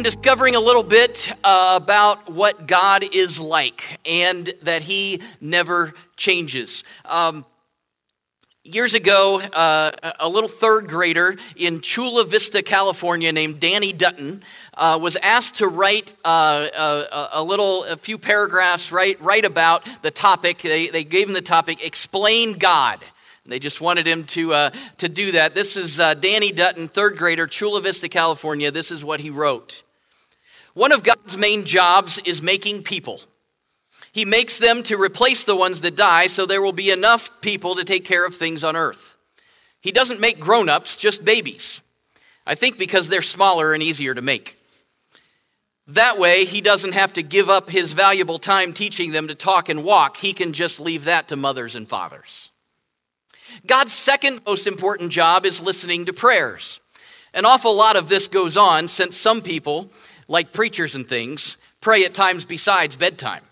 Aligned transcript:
been 0.00 0.04
discovering 0.04 0.56
a 0.56 0.60
little 0.60 0.82
bit 0.82 1.30
uh, 1.44 1.78
about 1.78 2.32
what 2.32 2.66
God 2.66 3.04
is 3.12 3.38
like 3.38 4.00
and 4.06 4.50
that 4.62 4.80
He 4.80 5.20
never 5.42 5.92
changes. 6.16 6.84
Um, 7.04 7.44
years 8.64 8.94
ago, 8.94 9.42
uh, 9.52 9.90
a 10.18 10.26
little 10.26 10.48
third 10.48 10.88
grader 10.88 11.36
in 11.54 11.82
Chula 11.82 12.24
Vista, 12.24 12.62
California, 12.62 13.30
named 13.30 13.60
Danny 13.60 13.92
Dutton, 13.92 14.42
uh, 14.72 14.98
was 14.98 15.16
asked 15.16 15.56
to 15.56 15.68
write 15.68 16.14
uh, 16.24 16.68
a, 16.74 17.28
a, 17.32 17.42
little, 17.42 17.84
a 17.84 17.98
few 17.98 18.16
paragraphs, 18.16 18.90
write, 18.90 19.20
write 19.20 19.44
about 19.44 19.86
the 20.00 20.10
topic. 20.10 20.60
They, 20.62 20.86
they 20.86 21.04
gave 21.04 21.28
him 21.28 21.34
the 21.34 21.42
topic, 21.42 21.84
Explain 21.84 22.54
God. 22.54 23.00
They 23.44 23.58
just 23.58 23.82
wanted 23.82 24.06
him 24.06 24.24
to, 24.24 24.54
uh, 24.54 24.70
to 24.98 25.10
do 25.10 25.32
that. 25.32 25.54
This 25.54 25.76
is 25.76 26.00
uh, 26.00 26.14
Danny 26.14 26.52
Dutton, 26.52 26.88
third 26.88 27.18
grader, 27.18 27.46
Chula 27.46 27.82
Vista, 27.82 28.08
California. 28.08 28.70
This 28.70 28.90
is 28.90 29.04
what 29.04 29.20
he 29.20 29.28
wrote. 29.28 29.82
One 30.74 30.92
of 30.92 31.02
God's 31.02 31.36
main 31.36 31.64
jobs 31.64 32.18
is 32.18 32.42
making 32.42 32.84
people. 32.84 33.20
He 34.12 34.24
makes 34.24 34.58
them 34.58 34.82
to 34.84 35.00
replace 35.00 35.44
the 35.44 35.56
ones 35.56 35.80
that 35.82 35.96
die 35.96 36.26
so 36.26 36.46
there 36.46 36.62
will 36.62 36.72
be 36.72 36.90
enough 36.90 37.40
people 37.40 37.76
to 37.76 37.84
take 37.84 38.04
care 38.04 38.26
of 38.26 38.34
things 38.34 38.64
on 38.64 38.76
earth. 38.76 39.16
He 39.80 39.92
doesn't 39.92 40.20
make 40.20 40.40
grown 40.40 40.68
ups, 40.68 40.96
just 40.96 41.24
babies. 41.24 41.80
I 42.46 42.54
think 42.54 42.78
because 42.78 43.08
they're 43.08 43.22
smaller 43.22 43.72
and 43.72 43.82
easier 43.82 44.14
to 44.14 44.22
make. 44.22 44.56
That 45.86 46.18
way, 46.18 46.44
he 46.44 46.60
doesn't 46.60 46.92
have 46.92 47.12
to 47.14 47.22
give 47.22 47.50
up 47.50 47.70
his 47.70 47.92
valuable 47.92 48.38
time 48.38 48.72
teaching 48.72 49.10
them 49.10 49.28
to 49.28 49.34
talk 49.34 49.68
and 49.68 49.82
walk. 49.82 50.16
He 50.16 50.32
can 50.32 50.52
just 50.52 50.78
leave 50.78 51.04
that 51.04 51.28
to 51.28 51.36
mothers 51.36 51.74
and 51.74 51.88
fathers. 51.88 52.50
God's 53.66 53.92
second 53.92 54.40
most 54.46 54.66
important 54.66 55.10
job 55.10 55.44
is 55.44 55.60
listening 55.60 56.06
to 56.06 56.12
prayers. 56.12 56.80
An 57.34 57.44
awful 57.44 57.74
lot 57.74 57.96
of 57.96 58.08
this 58.08 58.28
goes 58.28 58.56
on 58.56 58.88
since 58.88 59.16
some 59.16 59.42
people, 59.42 59.90
like 60.30 60.52
preachers 60.52 60.94
and 60.94 61.08
things, 61.08 61.56
pray 61.80 62.04
at 62.04 62.14
times 62.14 62.44
besides 62.44 62.96
bedtime. 62.96 63.42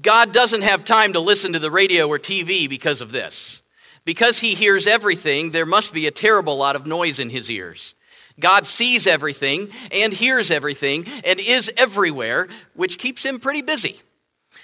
God 0.00 0.32
doesn't 0.32 0.62
have 0.62 0.86
time 0.86 1.12
to 1.12 1.20
listen 1.20 1.52
to 1.52 1.58
the 1.58 1.70
radio 1.70 2.08
or 2.08 2.18
TV 2.18 2.66
because 2.68 3.02
of 3.02 3.12
this. 3.12 3.60
Because 4.06 4.40
he 4.40 4.54
hears 4.54 4.86
everything, 4.86 5.50
there 5.50 5.66
must 5.66 5.92
be 5.92 6.06
a 6.06 6.10
terrible 6.10 6.56
lot 6.56 6.76
of 6.76 6.86
noise 6.86 7.18
in 7.18 7.28
his 7.28 7.50
ears. 7.50 7.94
God 8.40 8.64
sees 8.64 9.06
everything 9.06 9.68
and 9.92 10.14
hears 10.14 10.50
everything 10.50 11.04
and 11.26 11.38
is 11.38 11.70
everywhere, 11.76 12.48
which 12.72 12.96
keeps 12.96 13.22
him 13.22 13.38
pretty 13.38 13.60
busy. 13.60 14.00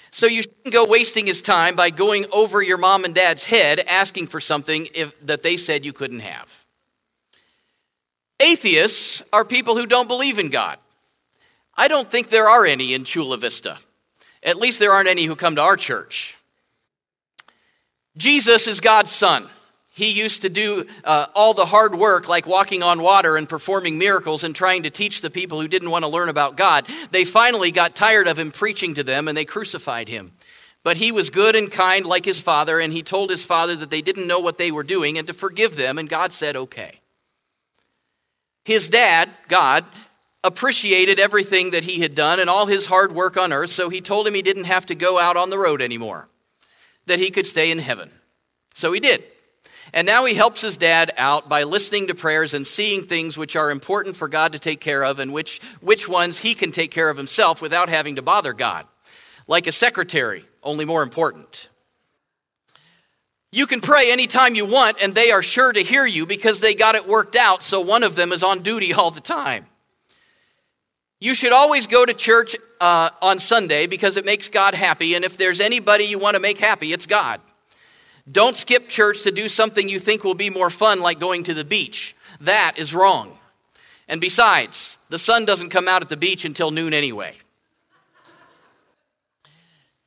So 0.09 0.25
you 0.25 0.41
shouldn't 0.41 0.73
go 0.73 0.87
wasting 0.87 1.27
his 1.27 1.43
time 1.43 1.75
by 1.75 1.91
going 1.91 2.25
over 2.31 2.59
your 2.59 2.79
mom 2.79 3.05
and 3.05 3.13
dad's 3.13 3.45
head 3.45 3.79
asking 3.87 4.27
for 4.27 4.39
something 4.39 4.87
if, 4.95 5.13
that 5.27 5.43
they 5.43 5.57
said 5.57 5.85
you 5.85 5.93
couldn't 5.93 6.21
have. 6.21 6.56
Atheists 8.39 9.23
are 9.33 9.43
people 9.43 9.77
who 9.77 9.87
don't 9.87 10.07
believe 10.07 10.37
in 10.37 10.49
God. 10.49 10.77
I 11.75 11.87
don't 11.87 12.09
think 12.09 12.29
there 12.29 12.47
are 12.47 12.65
any 12.65 12.93
in 12.93 13.03
Chula 13.03 13.37
Vista. 13.37 13.77
At 14.43 14.57
least 14.57 14.79
there 14.79 14.91
aren't 14.91 15.09
any 15.09 15.25
who 15.25 15.35
come 15.35 15.55
to 15.55 15.61
our 15.61 15.75
church. 15.75 16.37
Jesus 18.15 18.67
is 18.67 18.79
God's 18.79 19.11
son. 19.11 19.47
He 19.91 20.11
used 20.11 20.43
to 20.43 20.49
do 20.49 20.85
uh, 21.03 21.25
all 21.35 21.55
the 21.55 21.65
hard 21.65 21.95
work, 21.95 22.27
like 22.27 22.45
walking 22.45 22.83
on 22.83 23.01
water 23.01 23.35
and 23.35 23.49
performing 23.49 23.97
miracles 23.97 24.43
and 24.43 24.55
trying 24.55 24.83
to 24.83 24.91
teach 24.91 25.21
the 25.21 25.31
people 25.31 25.59
who 25.59 25.67
didn't 25.67 25.89
want 25.89 26.03
to 26.03 26.09
learn 26.09 26.29
about 26.29 26.55
God. 26.55 26.85
They 27.09 27.25
finally 27.25 27.71
got 27.71 27.95
tired 27.95 28.27
of 28.27 28.37
him 28.37 28.51
preaching 28.51 28.93
to 28.93 29.03
them 29.03 29.27
and 29.27 29.35
they 29.35 29.45
crucified 29.45 30.07
him. 30.07 30.33
But 30.83 30.97
he 30.97 31.11
was 31.11 31.31
good 31.31 31.55
and 31.55 31.71
kind 31.71 32.05
like 32.05 32.25
his 32.25 32.39
father, 32.39 32.79
and 32.79 32.93
he 32.93 33.03
told 33.03 33.29
his 33.29 33.43
father 33.43 33.75
that 33.75 33.89
they 33.89 34.01
didn't 34.01 34.27
know 34.27 34.39
what 34.39 34.57
they 34.57 34.71
were 34.71 34.83
doing 34.83 35.17
and 35.17 35.27
to 35.27 35.33
forgive 35.33 35.75
them, 35.75 35.97
and 35.97 36.07
God 36.07 36.31
said, 36.31 36.55
okay. 36.55 37.01
His 38.67 38.89
dad, 38.89 39.29
God, 39.47 39.85
appreciated 40.43 41.21
everything 41.21 41.71
that 41.71 41.85
he 41.85 42.01
had 42.01 42.13
done 42.13 42.41
and 42.41 42.49
all 42.49 42.65
his 42.65 42.85
hard 42.85 43.13
work 43.13 43.37
on 43.37 43.53
earth, 43.53 43.69
so 43.69 43.87
he 43.87 44.01
told 44.01 44.27
him 44.27 44.33
he 44.33 44.41
didn't 44.41 44.65
have 44.65 44.85
to 44.87 44.93
go 44.93 45.17
out 45.17 45.37
on 45.37 45.49
the 45.49 45.57
road 45.57 45.81
anymore, 45.81 46.27
that 47.05 47.17
he 47.17 47.31
could 47.31 47.45
stay 47.45 47.71
in 47.71 47.79
heaven. 47.79 48.11
So 48.73 48.91
he 48.91 48.99
did. 48.99 49.23
And 49.93 50.05
now 50.05 50.25
he 50.25 50.33
helps 50.33 50.59
his 50.59 50.75
dad 50.75 51.13
out 51.15 51.47
by 51.47 51.63
listening 51.63 52.07
to 52.07 52.13
prayers 52.13 52.53
and 52.53 52.67
seeing 52.67 53.03
things 53.03 53.37
which 53.37 53.55
are 53.55 53.71
important 53.71 54.17
for 54.17 54.27
God 54.27 54.51
to 54.51 54.59
take 54.59 54.81
care 54.81 55.05
of 55.05 55.19
and 55.19 55.31
which, 55.31 55.61
which 55.79 56.09
ones 56.09 56.39
he 56.39 56.53
can 56.53 56.71
take 56.71 56.91
care 56.91 57.09
of 57.09 57.15
himself 57.15 57.61
without 57.61 57.87
having 57.87 58.17
to 58.17 58.21
bother 58.21 58.51
God. 58.51 58.85
Like 59.47 59.67
a 59.67 59.71
secretary, 59.71 60.43
only 60.61 60.83
more 60.83 61.03
important. 61.03 61.69
You 63.57 63.65
can 63.65 63.81
pray 63.81 64.11
anytime 64.11 64.53
you 64.53 64.67
want, 64.67 64.97
and 65.01 65.15
they 65.15 65.31
are 65.31 65.41
sure 65.41 65.73
to 65.73 65.79
hear 65.79 66.05
you 66.05 66.27
because 66.27 66.59
they 66.59 66.75
got 66.75 66.93
it 66.93 67.07
worked 67.07 67.35
out, 67.35 67.63
so 67.63 67.81
one 67.81 68.03
of 68.03 68.15
them 68.15 68.31
is 68.31 68.43
on 68.43 68.59
duty 68.59 68.93
all 68.93 69.09
the 69.09 69.19
time. 69.19 69.65
You 71.19 71.33
should 71.33 71.53
always 71.53 71.87
go 71.87 72.05
to 72.05 72.13
church 72.13 72.55
uh, 72.79 73.09
on 73.19 73.39
Sunday 73.39 73.87
because 73.87 74.15
it 74.15 74.25
makes 74.25 74.47
God 74.47 74.75
happy, 74.75 75.15
and 75.15 75.25
if 75.25 75.37
there's 75.37 75.59
anybody 75.59 76.03
you 76.03 76.19
want 76.19 76.35
to 76.35 76.39
make 76.39 76.59
happy, 76.59 76.93
it's 76.93 77.07
God. 77.07 77.41
Don't 78.31 78.55
skip 78.55 78.89
church 78.89 79.23
to 79.23 79.31
do 79.31 79.49
something 79.49 79.89
you 79.89 79.97
think 79.97 80.23
will 80.23 80.35
be 80.35 80.51
more 80.51 80.69
fun, 80.69 81.01
like 81.01 81.19
going 81.19 81.43
to 81.45 81.55
the 81.55 81.65
beach. 81.65 82.15
That 82.39 82.75
is 82.77 82.93
wrong. 82.93 83.39
And 84.07 84.21
besides, 84.21 84.99
the 85.09 85.17
sun 85.17 85.45
doesn't 85.45 85.69
come 85.69 85.87
out 85.87 86.03
at 86.03 86.09
the 86.09 86.15
beach 86.15 86.45
until 86.45 86.69
noon 86.69 86.93
anyway. 86.93 87.35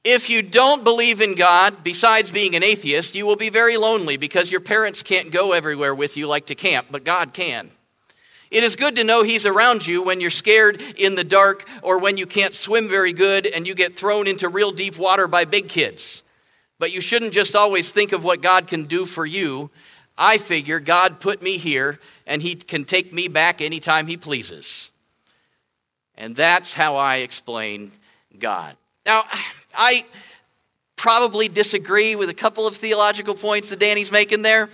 If 0.02 0.30
you 0.30 0.40
don't 0.40 0.82
believe 0.82 1.20
in 1.20 1.34
God, 1.34 1.84
besides 1.84 2.30
being 2.30 2.56
an 2.56 2.62
atheist, 2.62 3.14
you 3.14 3.26
will 3.26 3.36
be 3.36 3.50
very 3.50 3.76
lonely 3.76 4.16
because 4.16 4.50
your 4.50 4.60
parents 4.60 5.02
can't 5.02 5.30
go 5.30 5.52
everywhere 5.52 5.94
with 5.94 6.16
you 6.16 6.26
like 6.26 6.46
to 6.46 6.54
camp, 6.54 6.86
but 6.90 7.04
God 7.04 7.34
can. 7.34 7.70
It 8.50 8.64
is 8.64 8.76
good 8.76 8.96
to 8.96 9.04
know 9.04 9.22
He's 9.22 9.44
around 9.44 9.86
you 9.86 10.02
when 10.02 10.20
you're 10.20 10.30
scared 10.30 10.80
in 10.96 11.16
the 11.16 11.24
dark 11.24 11.68
or 11.82 11.98
when 11.98 12.16
you 12.16 12.26
can't 12.26 12.54
swim 12.54 12.88
very 12.88 13.12
good 13.12 13.46
and 13.46 13.66
you 13.66 13.74
get 13.74 13.94
thrown 13.94 14.26
into 14.26 14.48
real 14.48 14.72
deep 14.72 14.98
water 14.98 15.28
by 15.28 15.44
big 15.44 15.68
kids. 15.68 16.22
But 16.78 16.94
you 16.94 17.02
shouldn't 17.02 17.34
just 17.34 17.54
always 17.54 17.92
think 17.92 18.12
of 18.12 18.24
what 18.24 18.40
God 18.40 18.66
can 18.66 18.84
do 18.84 19.04
for 19.04 19.26
you. 19.26 19.70
I 20.16 20.38
figure 20.38 20.80
God 20.80 21.20
put 21.20 21.42
me 21.42 21.58
here 21.58 22.00
and 22.26 22.40
He 22.40 22.54
can 22.54 22.84
take 22.84 23.12
me 23.12 23.28
back 23.28 23.60
anytime 23.60 24.06
He 24.06 24.16
pleases. 24.16 24.92
And 26.16 26.34
that's 26.34 26.74
how 26.74 26.96
I 26.96 27.16
explain 27.16 27.92
God. 28.38 28.76
Now, 29.06 29.24
I 29.74 30.04
probably 31.00 31.48
disagree 31.48 32.14
with 32.14 32.28
a 32.28 32.34
couple 32.34 32.66
of 32.66 32.76
theological 32.76 33.34
points 33.34 33.70
that 33.70 33.78
Danny's 33.78 34.12
making 34.12 34.42
there. 34.42 34.68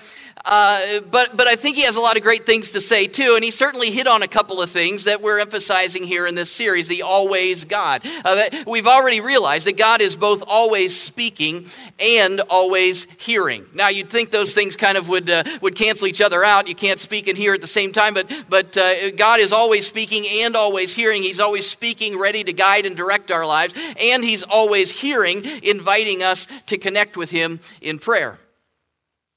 Uh, 0.47 1.00
but, 1.10 1.37
but 1.37 1.48
I 1.48 1.56
think 1.56 1.76
he 1.76 1.82
has 1.82 1.97
a 1.97 2.00
lot 2.00 2.16
of 2.16 2.22
great 2.22 2.47
things 2.47 2.70
to 2.72 2.81
say 2.81 3.09
too, 3.09 3.32
and 3.34 3.44
he 3.44 3.50
certainly 3.50 3.91
hit 3.91 4.06
on 4.06 4.22
a 4.22 4.28
couple 4.28 4.62
of 4.62 4.70
things 4.70 5.04
that 5.04 5.20
we're 5.20 5.41
emphasizing 5.41 6.04
here 6.04 6.25
in 6.25 6.37
this 6.37 6.53
series 6.53 6.87
the 6.87 7.03
always 7.03 7.64
God. 7.64 8.03
Uh, 8.25 8.44
we've 8.64 8.87
already 8.87 9.20
realized 9.20 9.66
that 9.66 9.76
God 9.76 10.00
is 10.00 10.14
both 10.14 10.44
always 10.47 10.98
speaking 10.98 11.66
and 11.98 12.41
always 12.48 13.10
hearing. 13.20 13.66
Now, 13.75 13.88
you'd 13.88 14.08
think 14.08 14.31
those 14.31 14.54
things 14.54 14.76
kind 14.76 14.97
of 14.97 15.08
would, 15.08 15.28
uh, 15.28 15.43
would 15.62 15.75
cancel 15.75 16.06
each 16.06 16.20
other 16.20 16.44
out. 16.44 16.69
You 16.69 16.76
can't 16.76 17.00
speak 17.00 17.26
and 17.26 17.37
hear 17.37 17.54
at 17.54 17.60
the 17.60 17.66
same 17.66 17.93
time, 17.93 18.14
but, 18.14 18.32
but 18.48 18.76
uh, 18.76 19.10
God 19.12 19.41
is 19.41 19.53
always 19.53 19.84
speaking 19.84 20.25
and 20.44 20.54
always 20.54 20.94
hearing. 20.94 21.22
He's 21.22 21.41
always 21.41 21.69
speaking, 21.69 22.20
ready 22.20 22.44
to 22.44 22.53
guide 22.53 22.87
and 22.87 22.97
direct 22.97 23.32
our 23.32 23.47
lives, 23.47 23.75
and 24.00 24.22
He's 24.22 24.44
always 24.44 24.93
hearing, 24.93 25.44
inviting 25.64 26.16
us 26.22 26.47
to 26.66 26.78
connect 26.78 27.16
with 27.16 27.31
Him 27.31 27.60
in 27.81 27.99
prayer. 27.99 28.38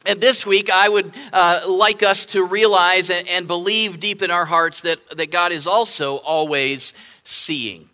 And 0.06 0.22
this 0.22 0.46
week, 0.46 0.70
I 0.70 0.88
would 0.88 1.12
uh, 1.34 1.62
like 1.68 2.04
us 2.04 2.26
to 2.28 2.46
realize 2.46 3.10
and, 3.10 3.48
believe 3.48 4.00
deep 4.00 4.22
in 4.22 4.32
our 4.32 4.46
hearts 4.46 4.82
that, 4.82 5.00
that 5.18 5.30
God 5.30 5.52
is 5.52 5.68
also 5.68 6.18
always 6.18 6.94
seeing. 7.24 7.90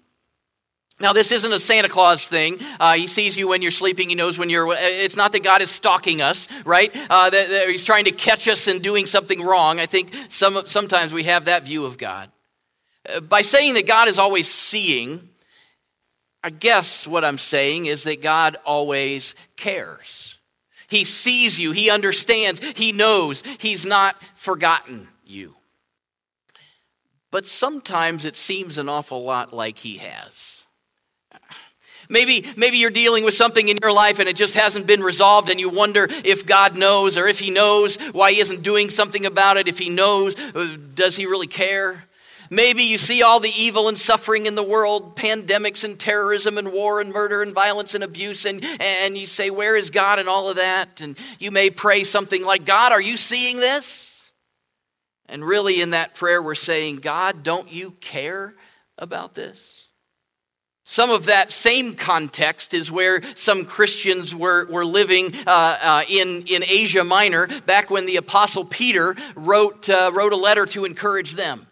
Now, 1.01 1.11
this 1.11 1.31
isn't 1.31 1.51
a 1.51 1.59
Santa 1.59 1.89
Claus 1.89 2.27
thing. 2.27 2.57
Uh, 2.79 2.93
he 2.93 3.07
sees 3.07 3.35
you 3.35 3.49
when 3.49 3.61
you're 3.61 3.71
sleeping. 3.71 4.07
He 4.07 4.15
knows 4.15 4.37
when 4.37 4.49
you're. 4.49 4.67
It's 4.77 5.17
not 5.17 5.33
that 5.33 5.43
God 5.43 5.61
is 5.61 5.69
stalking 5.69 6.21
us, 6.21 6.47
right? 6.63 6.89
Uh, 7.09 7.29
that, 7.29 7.49
that 7.49 7.67
he's 7.67 7.83
trying 7.83 8.05
to 8.05 8.11
catch 8.11 8.47
us 8.47 8.67
in 8.69 8.79
doing 8.79 9.05
something 9.05 9.43
wrong. 9.43 9.79
I 9.79 9.87
think 9.87 10.13
some, 10.29 10.61
sometimes 10.65 11.11
we 11.11 11.23
have 11.23 11.45
that 11.45 11.63
view 11.63 11.85
of 11.85 11.97
God. 11.97 12.29
Uh, 13.13 13.19
by 13.19 13.41
saying 13.41 13.73
that 13.73 13.87
God 13.87 14.07
is 14.07 14.17
always 14.17 14.47
seeing, 14.47 15.27
I 16.45 16.51
guess 16.51 17.07
what 17.07 17.25
I'm 17.25 17.39
saying 17.39 17.87
is 17.87 18.03
that 18.03 18.21
God 18.21 18.55
always 18.65 19.33
cares. 19.57 20.37
He 20.87 21.03
sees 21.03 21.59
you, 21.59 21.71
He 21.71 21.89
understands, 21.89 22.63
He 22.77 22.91
knows, 22.91 23.41
He's 23.59 23.83
not 23.83 24.15
forgotten 24.35 25.07
you. 25.25 25.55
But 27.31 27.47
sometimes 27.47 28.25
it 28.25 28.35
seems 28.35 28.77
an 28.77 28.89
awful 28.89 29.23
lot 29.23 29.53
like 29.53 29.79
He 29.79 29.97
has. 29.97 30.65
Maybe, 32.09 32.45
maybe 32.55 32.77
you're 32.77 32.91
dealing 32.91 33.25
with 33.25 33.33
something 33.33 33.67
in 33.67 33.79
your 33.81 33.91
life 33.91 34.19
and 34.19 34.29
it 34.29 34.35
just 34.35 34.53
hasn't 34.53 34.85
been 34.85 35.01
resolved, 35.01 35.49
and 35.49 35.59
you 35.59 35.69
wonder 35.69 36.07
if 36.23 36.45
God 36.45 36.77
knows 36.77 37.17
or 37.17 37.27
if 37.27 37.39
He 37.39 37.49
knows 37.49 37.97
why 38.11 38.33
He 38.33 38.39
isn't 38.39 38.61
doing 38.61 38.91
something 38.91 39.25
about 39.25 39.57
it. 39.57 39.67
If 39.67 39.79
He 39.79 39.89
knows, 39.89 40.39
uh, 40.53 40.77
does 40.93 41.15
He 41.15 41.25
really 41.25 41.47
care? 41.47 42.04
Maybe 42.49 42.83
you 42.83 42.97
see 42.97 43.21
all 43.21 43.39
the 43.39 43.51
evil 43.57 43.87
and 43.87 43.97
suffering 43.97 44.45
in 44.45 44.55
the 44.55 44.63
world, 44.63 45.15
pandemics 45.15 45.83
and 45.83 45.99
terrorism 45.99 46.57
and 46.57 46.71
war 46.71 47.01
and 47.01 47.11
murder 47.11 47.41
and 47.41 47.53
violence 47.53 47.95
and 47.95 48.03
abuse, 48.03 48.45
and, 48.45 48.63
and 48.79 49.17
you 49.17 49.25
say, 49.25 49.49
Where 49.49 49.75
is 49.75 49.89
God 49.89 50.19
and 50.19 50.29
all 50.29 50.49
of 50.49 50.57
that? 50.57 51.01
And 51.01 51.17
you 51.39 51.51
may 51.51 51.69
pray 51.69 52.03
something 52.03 52.43
like, 52.43 52.65
God, 52.65 52.91
are 52.91 53.01
you 53.01 53.17
seeing 53.17 53.57
this? 53.57 54.31
And 55.27 55.43
really, 55.43 55.81
in 55.81 55.91
that 55.91 56.13
prayer, 56.13 56.41
we're 56.41 56.55
saying, 56.55 56.97
God, 56.97 57.41
don't 57.41 57.71
you 57.71 57.91
care 57.99 58.53
about 58.97 59.33
this? 59.33 59.87
Some 60.87 61.09
of 61.09 61.25
that 61.25 61.49
same 61.49 61.95
context 61.95 62.75
is 62.75 62.91
where 62.91 63.23
some 63.33 63.65
Christians 63.65 64.35
were, 64.35 64.67
were 64.67 64.85
living 64.85 65.33
uh, 65.47 65.77
uh, 65.81 66.03
in, 66.07 66.43
in 66.47 66.63
Asia 66.63 67.03
Minor 67.03 67.47
back 67.65 67.89
when 67.89 68.05
the 68.05 68.17
Apostle 68.17 68.65
Peter 68.65 69.15
wrote, 69.35 69.89
uh, 69.89 70.11
wrote 70.13 70.31
a 70.31 70.37
letter 70.37 70.67
to 70.67 70.85
encourage 70.85 71.33
them. 71.33 71.65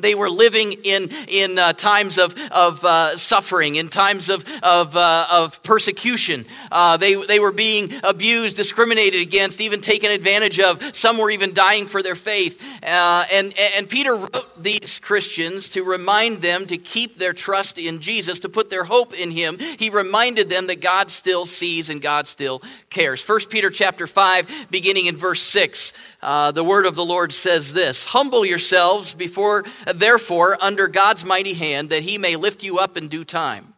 They 0.00 0.14
were 0.14 0.30
living 0.30 0.72
in, 0.84 1.08
in 1.28 1.58
uh, 1.58 1.72
times 1.72 2.18
of, 2.18 2.34
of 2.50 2.84
uh, 2.84 3.16
suffering, 3.16 3.76
in 3.76 3.88
times 3.88 4.28
of, 4.28 4.44
of, 4.62 4.96
uh, 4.96 5.26
of 5.30 5.62
persecution. 5.62 6.44
Uh, 6.70 6.96
they, 6.96 7.14
they 7.14 7.40
were 7.40 7.52
being 7.52 7.92
abused, 8.02 8.56
discriminated 8.56 9.20
against, 9.20 9.60
even 9.60 9.80
taken 9.80 10.10
advantage 10.10 10.60
of. 10.60 10.94
Some 10.94 11.18
were 11.18 11.30
even 11.30 11.52
dying 11.52 11.86
for 11.86 12.02
their 12.02 12.14
faith. 12.14 12.62
Uh, 12.82 13.24
and, 13.32 13.54
and 13.76 13.88
Peter 13.88 14.14
wrote 14.14 14.62
these 14.62 14.98
Christians 14.98 15.68
to 15.70 15.82
remind 15.84 16.42
them 16.42 16.66
to 16.66 16.78
keep 16.78 17.18
their 17.18 17.32
trust 17.32 17.78
in 17.78 18.00
Jesus, 18.00 18.40
to 18.40 18.48
put 18.48 18.70
their 18.70 18.84
hope 18.84 19.18
in 19.18 19.30
him. 19.30 19.58
He 19.58 19.90
reminded 19.90 20.48
them 20.48 20.66
that 20.68 20.80
God 20.80 21.10
still 21.10 21.46
sees 21.46 21.90
and 21.90 22.00
God 22.00 22.26
still 22.26 22.62
cares. 22.90 23.26
1 23.26 23.40
Peter 23.50 23.70
chapter 23.70 24.06
5, 24.06 24.68
beginning 24.70 25.06
in 25.06 25.16
verse 25.16 25.42
6, 25.42 25.92
uh, 26.20 26.50
the 26.50 26.64
word 26.64 26.86
of 26.86 26.96
the 26.96 27.04
Lord 27.04 27.32
says 27.32 27.72
this 27.72 28.06
Humble 28.06 28.44
yourselves 28.44 29.14
before 29.14 29.64
therefore, 29.92 30.56
under 30.60 30.88
God's 30.88 31.24
mighty 31.24 31.54
hand, 31.54 31.90
that 31.90 32.02
he 32.02 32.18
may 32.18 32.36
lift 32.36 32.62
you 32.62 32.78
up 32.78 32.96
in 32.96 33.08
due 33.08 33.24
time. 33.24 33.74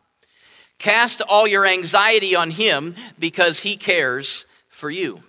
Cast 0.79 1.21
all 1.21 1.47
your 1.47 1.67
anxiety 1.67 2.35
on 2.35 2.51
him 2.51 2.95
because 3.19 3.61
he 3.61 3.77
cares 3.77 4.47
for 4.69 4.91
you. 4.91 5.21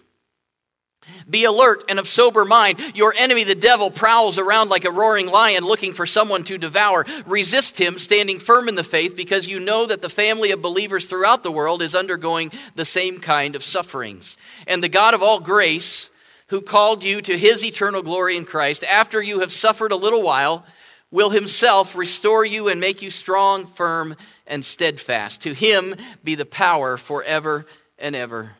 Be 1.30 1.46
alert 1.46 1.84
and 1.90 2.00
of 2.00 2.08
sober 2.08 2.46
mind. 2.46 2.80
Your 2.96 3.14
enemy, 3.18 3.44
the 3.44 3.56
devil, 3.56 3.90
prowls 3.90 4.38
around 4.38 4.70
like 4.70 4.86
a 4.86 4.92
roaring 4.92 5.28
lion 5.28 5.64
looking 5.66 5.94
for 5.94 6.06
someone 6.06 6.44
to 6.46 6.58
devour. 6.58 7.06
Resist 7.26 7.80
him, 7.80 7.98
standing 8.00 8.40
firm 8.40 8.70
in 8.70 8.76
the 8.76 8.84
faith, 8.84 9.18
because 9.18 9.48
you 9.48 9.60
know 9.60 9.86
that 9.86 10.02
the 10.02 10.10
family 10.10 10.52
of 10.52 10.62
believers 10.62 11.08
throughout 11.08 11.44
the 11.44 11.52
world 11.52 11.82
is 11.82 11.96
undergoing 11.96 12.52
the 12.76 12.86
same 12.86 13.20
kind 13.20 13.56
of 13.56 13.64
sufferings. 13.64 14.38
And 14.68 14.84
the 14.84 14.90
God 14.90 15.14
of 15.14 15.24
all 15.24 15.40
grace, 15.40 16.12
who 16.52 16.62
called 16.62 17.02
you 17.02 17.22
to 17.22 17.38
his 17.38 17.64
eternal 17.64 18.04
glory 18.04 18.36
in 18.36 18.44
Christ, 18.44 18.84
after 18.84 19.22
you 19.22 19.40
have 19.40 19.54
suffered 19.54 19.94
a 19.94 19.96
little 19.96 20.22
while, 20.22 20.66
will 21.10 21.30
himself 21.30 21.96
restore 21.96 22.46
you 22.46 22.68
and 22.68 22.80
make 22.80 23.02
you 23.02 23.10
strong, 23.10 23.66
firm, 23.66 24.18
and 24.46 24.64
steadfast. 24.64 25.42
To 25.44 25.54
him 25.54 25.96
be 26.26 26.36
the 26.36 26.46
power 26.46 26.98
forever 26.98 27.66
and 27.98 28.18
ever. 28.18 28.52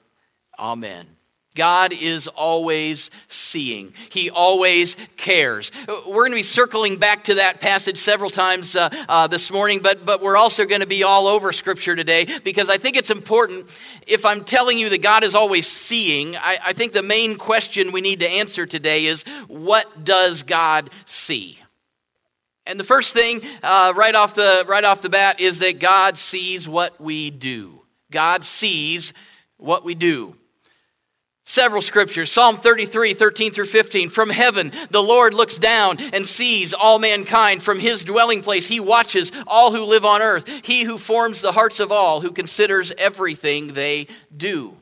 Amen. 0.58 1.06
God 1.54 1.92
is 1.92 2.30
always 2.30 3.12
seeing. 3.28 3.94
He 4.10 4.30
always 4.30 4.96
cares. 5.18 5.72
We're 6.08 6.24
going 6.24 6.32
to 6.32 6.38
be 6.38 6.44
circling 6.44 6.96
back 6.96 7.26
to 7.26 7.36
that 7.36 7.60
passage 7.60 7.98
several 7.98 8.30
times 8.30 8.74
uh, 8.76 8.90
uh, 9.10 9.28
this 9.28 9.52
morning, 9.52 9.82
but, 9.84 10.06
but 10.06 10.22
we're 10.22 10.38
also 10.38 10.66
going 10.66 10.80
to 10.80 10.88
be 10.88 11.04
all 11.04 11.28
over 11.28 11.52
Scripture 11.52 11.94
today 11.94 12.26
because 12.46 12.70
I 12.70 12.78
think 12.78 12.96
it's 12.96 13.12
important. 13.12 13.66
If 14.08 14.24
I'm 14.24 14.46
telling 14.46 14.78
you 14.78 14.90
that 14.92 15.02
God 15.02 15.26
is 15.26 15.36
always 15.36 15.68
seeing, 15.68 16.38
I, 16.38 16.58
I 16.68 16.74
think 16.74 16.94
the 16.94 17.04
main 17.04 17.38
question 17.38 17.92
we 17.92 18.00
need 18.00 18.22
to 18.22 18.30
answer 18.30 18.66
today 18.66 19.06
is 19.06 19.26
what 19.48 20.06
does 20.06 20.44
God 20.44 20.90
see? 21.06 21.60
And 22.66 22.80
the 22.80 22.86
first 22.86 23.14
thing 23.14 23.42
uh, 23.62 23.92
right, 23.94 24.16
off 24.16 24.36
the, 24.36 24.64
right 24.70 24.86
off 24.86 25.02
the 25.02 25.10
bat 25.10 25.42
is 25.42 25.60
that 25.60 25.82
God 25.82 26.16
sees 26.16 26.66
what 26.66 27.02
we 27.02 27.30
do. 27.30 27.82
God 28.10 28.46
sees 28.46 29.14
what 29.58 29.84
we 29.84 29.96
do. 29.96 30.38
Several 31.52 31.82
scriptures, 31.82 32.32
Psalm 32.32 32.56
33, 32.56 33.14
13 33.14 33.52
through 33.52 33.66
15. 33.66 34.10
From 34.10 34.30
heaven, 34.30 34.72
the 34.90 35.04
Lord 35.04 35.34
looks 35.34 35.58
down 35.58 35.98
and 36.14 36.26
sees 36.26 36.74
all 36.74 36.98
mankind. 36.98 37.62
From 37.62 37.78
his 37.78 38.06
dwelling 38.06 38.42
place, 38.42 38.70
he 38.70 38.80
watches 38.80 39.34
all 39.48 39.74
who 39.74 39.84
live 39.84 40.06
on 40.06 40.22
earth. 40.22 40.48
He 40.66 40.86
who 40.86 40.98
forms 40.98 41.42
the 41.42 41.52
hearts 41.52 41.82
of 41.82 41.92
all, 41.92 42.22
who 42.22 42.32
considers 42.32 42.94
everything 42.98 43.74
they 43.74 44.08
do. 44.34 44.78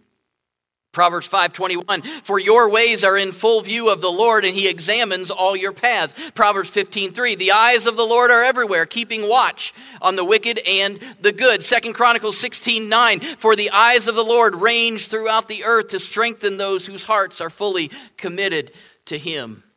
Proverbs 0.91 1.27
5:21 1.27 2.03
For 2.23 2.39
your 2.39 2.67
ways 2.67 3.03
are 3.03 3.15
in 3.15 3.31
full 3.31 3.61
view 3.61 3.89
of 3.89 4.01
the 4.01 4.11
Lord 4.11 4.43
and 4.43 4.55
he 4.55 4.67
examines 4.67 5.29
all 5.29 5.55
your 5.55 5.71
paths. 5.71 6.31
Proverbs 6.31 6.71
15:3 6.71 7.35
The 7.35 7.51
eyes 7.51 7.85
of 7.85 7.95
the 7.95 8.05
Lord 8.05 8.31
are 8.31 8.43
everywhere 8.43 8.87
keeping 8.87 9.29
watch 9.29 9.73
on 10.01 10.15
the 10.15 10.25
wicked 10.25 10.59
and 10.67 10.99
the 11.21 11.31
good. 11.31 11.63
Second 11.63 11.93
Chronicles 11.93 12.37
16:9 12.37 13.23
For 13.37 13.55
the 13.55 13.69
eyes 13.69 14.07
of 14.07 14.15
the 14.15 14.23
Lord 14.23 14.55
range 14.55 15.07
throughout 15.07 15.47
the 15.47 15.63
earth 15.63 15.89
to 15.89 15.99
strengthen 15.99 16.57
those 16.57 16.87
whose 16.87 17.03
hearts 17.03 17.39
are 17.39 17.51
fully 17.51 17.91
committed 18.17 18.71
to 19.05 19.17
him. 19.19 19.68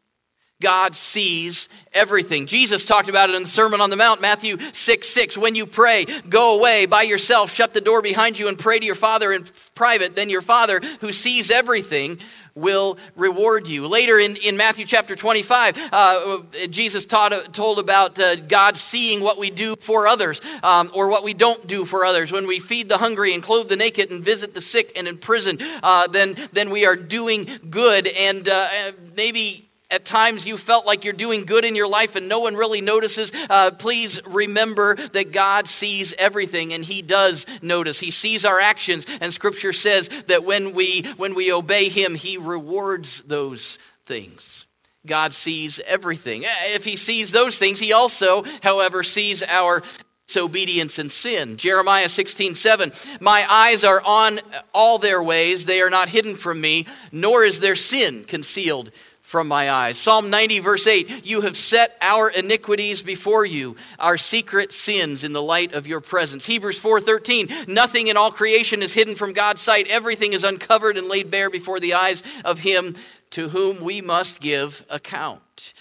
God 0.62 0.94
sees 0.94 1.68
everything. 1.92 2.46
Jesus 2.46 2.86
talked 2.86 3.08
about 3.08 3.28
it 3.28 3.34
in 3.34 3.42
the 3.42 3.48
Sermon 3.48 3.80
on 3.80 3.90
the 3.90 3.96
Mount, 3.96 4.20
Matthew 4.20 4.58
6 4.58 5.08
6. 5.08 5.36
When 5.36 5.54
you 5.54 5.66
pray, 5.66 6.06
go 6.28 6.58
away 6.58 6.86
by 6.86 7.02
yourself, 7.02 7.52
shut 7.52 7.74
the 7.74 7.80
door 7.80 8.00
behind 8.00 8.38
you, 8.38 8.48
and 8.48 8.58
pray 8.58 8.78
to 8.78 8.86
your 8.86 8.94
Father 8.94 9.32
in 9.32 9.44
private. 9.74 10.16
Then 10.16 10.30
your 10.30 10.40
Father, 10.40 10.80
who 11.00 11.12
sees 11.12 11.50
everything, 11.50 12.18
will 12.54 12.98
reward 13.16 13.66
you. 13.66 13.86
Later 13.86 14.18
in, 14.18 14.36
in 14.36 14.56
Matthew 14.56 14.84
chapter 14.84 15.16
25, 15.16 15.88
uh, 15.92 16.38
Jesus 16.68 17.06
taught, 17.06 17.54
told 17.54 17.78
about 17.78 18.18
uh, 18.18 18.36
God 18.36 18.76
seeing 18.76 19.22
what 19.22 19.38
we 19.38 19.50
do 19.50 19.76
for 19.76 20.06
others 20.06 20.40
um, 20.62 20.90
or 20.94 21.08
what 21.08 21.24
we 21.24 21.34
don't 21.34 21.66
do 21.66 21.84
for 21.84 22.04
others. 22.04 22.30
When 22.30 22.46
we 22.46 22.58
feed 22.58 22.88
the 22.88 22.98
hungry 22.98 23.34
and 23.34 23.42
clothe 23.42 23.68
the 23.68 23.76
naked 23.76 24.10
and 24.10 24.22
visit 24.22 24.54
the 24.54 24.60
sick 24.60 24.92
and 24.96 25.08
in 25.08 25.18
prison, 25.18 25.58
uh, 25.82 26.06
then, 26.08 26.36
then 26.52 26.70
we 26.70 26.84
are 26.84 26.96
doing 26.96 27.48
good. 27.70 28.06
And 28.06 28.48
uh, 28.48 28.68
maybe 29.16 29.68
at 29.92 30.04
times 30.04 30.46
you 30.46 30.56
felt 30.56 30.86
like 30.86 31.04
you're 31.04 31.12
doing 31.12 31.44
good 31.44 31.64
in 31.64 31.76
your 31.76 31.86
life 31.86 32.16
and 32.16 32.28
no 32.28 32.40
one 32.40 32.56
really 32.56 32.80
notices, 32.80 33.30
uh, 33.50 33.70
please 33.70 34.20
remember 34.26 34.96
that 34.96 35.32
God 35.32 35.68
sees 35.68 36.14
everything 36.18 36.72
and 36.72 36.84
He 36.84 37.02
does 37.02 37.46
notice. 37.62 38.00
He 38.00 38.10
sees 38.10 38.44
our 38.44 38.58
actions, 38.58 39.06
and 39.20 39.32
Scripture 39.32 39.72
says 39.72 40.08
that 40.24 40.44
when 40.44 40.72
we 40.74 41.02
when 41.16 41.34
we 41.34 41.52
obey 41.52 41.88
Him, 41.88 42.14
He 42.14 42.38
rewards 42.38 43.20
those 43.22 43.78
things. 44.06 44.66
God 45.06 45.32
sees 45.32 45.80
everything. 45.86 46.44
If 46.46 46.84
He 46.84 46.96
sees 46.96 47.32
those 47.32 47.58
things, 47.58 47.78
He 47.78 47.92
also, 47.92 48.44
however, 48.62 49.02
sees 49.02 49.42
our 49.42 49.82
disobedience 50.26 50.98
and 50.98 51.12
sin. 51.12 51.58
Jeremiah 51.58 52.08
16, 52.08 52.54
7. 52.54 52.92
My 53.20 53.44
eyes 53.52 53.84
are 53.84 54.00
on 54.02 54.40
all 54.72 54.98
their 54.98 55.22
ways, 55.22 55.66
they 55.66 55.82
are 55.82 55.90
not 55.90 56.08
hidden 56.08 56.36
from 56.36 56.60
me, 56.60 56.86
nor 57.10 57.44
is 57.44 57.60
their 57.60 57.76
sin 57.76 58.24
concealed 58.24 58.90
from 59.32 59.48
my 59.48 59.70
eyes. 59.70 59.96
Psalm 59.96 60.28
90, 60.28 60.58
verse 60.58 60.86
8 60.86 61.24
You 61.24 61.40
have 61.40 61.56
set 61.56 61.96
our 62.02 62.28
iniquities 62.28 63.02
before 63.02 63.46
you, 63.46 63.76
our 63.98 64.18
secret 64.18 64.72
sins 64.72 65.24
in 65.24 65.32
the 65.32 65.42
light 65.42 65.72
of 65.72 65.86
your 65.86 66.02
presence. 66.02 66.44
Hebrews 66.44 66.78
4 66.78 67.00
13 67.00 67.48
Nothing 67.66 68.08
in 68.08 68.18
all 68.18 68.30
creation 68.30 68.82
is 68.82 68.92
hidden 68.92 69.14
from 69.14 69.32
God's 69.32 69.62
sight, 69.62 69.86
everything 69.88 70.34
is 70.34 70.44
uncovered 70.44 70.98
and 70.98 71.08
laid 71.08 71.30
bare 71.30 71.48
before 71.48 71.80
the 71.80 71.94
eyes 71.94 72.22
of 72.44 72.60
Him 72.60 72.94
to 73.30 73.48
whom 73.48 73.82
we 73.82 74.02
must 74.02 74.38
give 74.38 74.84
account. 74.90 75.72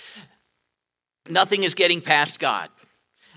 Nothing 1.29 1.63
is 1.63 1.75
getting 1.75 1.99
past 1.99 2.39
God. 2.39 2.69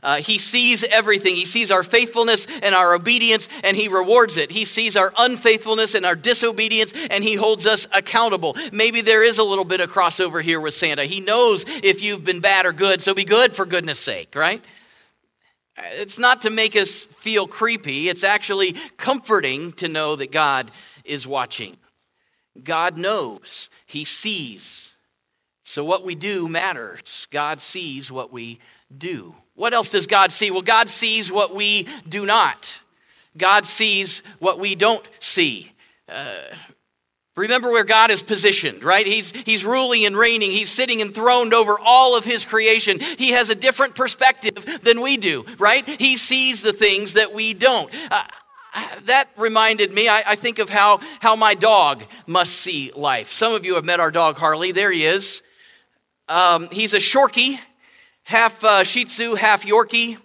Uh, 0.04 0.16
he 0.16 0.38
sees 0.38 0.84
everything. 0.84 1.34
He 1.34 1.46
sees 1.46 1.70
our 1.70 1.82
faithfulness 1.82 2.46
and 2.60 2.74
our 2.74 2.94
obedience, 2.94 3.48
and 3.64 3.74
He 3.76 3.88
rewards 3.88 4.36
it. 4.36 4.52
He 4.52 4.66
sees 4.66 4.96
our 4.96 5.12
unfaithfulness 5.16 5.94
and 5.94 6.04
our 6.04 6.14
disobedience, 6.14 6.92
and 7.10 7.24
He 7.24 7.34
holds 7.34 7.66
us 7.66 7.88
accountable. 7.92 8.54
Maybe 8.70 9.00
there 9.00 9.24
is 9.24 9.38
a 9.38 9.44
little 9.44 9.64
bit 9.64 9.80
of 9.80 9.90
crossover 9.90 10.42
here 10.42 10.60
with 10.60 10.74
Santa. 10.74 11.04
He 11.04 11.20
knows 11.20 11.64
if 11.82 12.02
you've 12.02 12.22
been 12.22 12.40
bad 12.40 12.66
or 12.66 12.72
good, 12.72 13.00
so 13.00 13.14
be 13.14 13.24
good 13.24 13.56
for 13.56 13.64
goodness 13.64 13.98
sake, 13.98 14.34
right? 14.36 14.62
It's 15.76 16.18
not 16.18 16.42
to 16.42 16.50
make 16.50 16.76
us 16.76 17.04
feel 17.04 17.48
creepy, 17.48 18.10
it's 18.10 18.24
actually 18.24 18.74
comforting 18.98 19.72
to 19.72 19.88
know 19.88 20.16
that 20.16 20.30
God 20.30 20.70
is 21.04 21.26
watching. 21.26 21.78
God 22.62 22.98
knows, 22.98 23.70
He 23.86 24.04
sees. 24.04 24.96
So 25.62 25.82
what 25.82 26.04
we 26.04 26.14
do 26.14 26.46
matters. 26.46 27.26
God 27.30 27.60
sees 27.60 28.12
what 28.12 28.30
we 28.30 28.60
do. 28.96 29.34
What 29.54 29.72
else 29.72 29.88
does 29.88 30.06
God 30.06 30.32
see? 30.32 30.50
Well, 30.50 30.62
God 30.62 30.88
sees 30.88 31.30
what 31.30 31.54
we 31.54 31.86
do 32.08 32.26
not. 32.26 32.80
God 33.36 33.66
sees 33.66 34.22
what 34.38 34.58
we 34.58 34.74
don't 34.74 35.06
see. 35.20 35.72
Uh, 36.08 36.34
remember 37.36 37.70
where 37.70 37.84
God 37.84 38.10
is 38.10 38.22
positioned, 38.22 38.84
right? 38.84 39.06
He's, 39.06 39.30
he's 39.42 39.64
ruling 39.64 40.06
and 40.06 40.16
reigning. 40.16 40.50
He's 40.50 40.70
sitting 40.70 41.00
enthroned 41.00 41.54
over 41.54 41.76
all 41.84 42.16
of 42.16 42.24
his 42.24 42.44
creation. 42.44 42.98
He 43.00 43.32
has 43.32 43.50
a 43.50 43.54
different 43.54 43.94
perspective 43.94 44.80
than 44.82 45.00
we 45.00 45.16
do, 45.16 45.44
right? 45.58 45.86
He 45.88 46.16
sees 46.16 46.62
the 46.62 46.72
things 46.72 47.14
that 47.14 47.32
we 47.32 47.54
don't. 47.54 47.92
Uh, 48.10 48.22
that 49.04 49.28
reminded 49.36 49.92
me, 49.92 50.08
I, 50.08 50.22
I, 50.26 50.34
think 50.34 50.58
of 50.58 50.68
how, 50.68 50.98
how 51.20 51.36
my 51.36 51.54
dog 51.54 52.02
must 52.26 52.54
see 52.54 52.90
life. 52.96 53.30
Some 53.30 53.54
of 53.54 53.64
you 53.64 53.76
have 53.76 53.84
met 53.84 54.00
our 54.00 54.10
dog, 54.10 54.36
Harley. 54.36 54.72
There 54.72 54.90
he 54.90 55.04
is. 55.04 55.44
Um, 56.28 56.68
he's 56.72 56.92
a 56.92 56.98
Shorkie 56.98 57.60
half 58.24 58.62
uh, 58.64 58.84
Shih 58.84 59.04
Tzu, 59.04 59.34
half 59.34 59.64
Yorkie. 59.64 60.18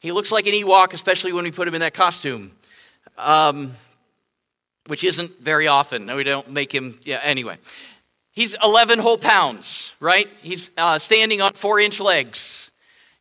He 0.00 0.12
looks 0.12 0.32
like 0.32 0.46
an 0.46 0.52
Ewok, 0.52 0.92
especially 0.92 1.32
when 1.32 1.44
we 1.44 1.52
put 1.52 1.68
him 1.68 1.74
in 1.74 1.80
that 1.80 1.94
costume, 1.94 2.50
um, 3.16 3.70
which 4.88 5.04
isn't 5.04 5.40
very 5.40 5.68
often. 5.68 6.06
No, 6.06 6.16
we 6.16 6.24
don't 6.24 6.50
make 6.50 6.72
him. 6.72 6.98
Yeah. 7.04 7.20
Anyway, 7.22 7.56
He's 8.32 8.56
11 8.64 8.98
whole 8.98 9.18
pounds, 9.18 9.94
right? 10.00 10.26
He's 10.42 10.70
uh, 10.78 10.98
standing 10.98 11.42
on 11.42 11.52
four 11.52 11.78
inch 11.78 12.00
legs. 12.00 12.70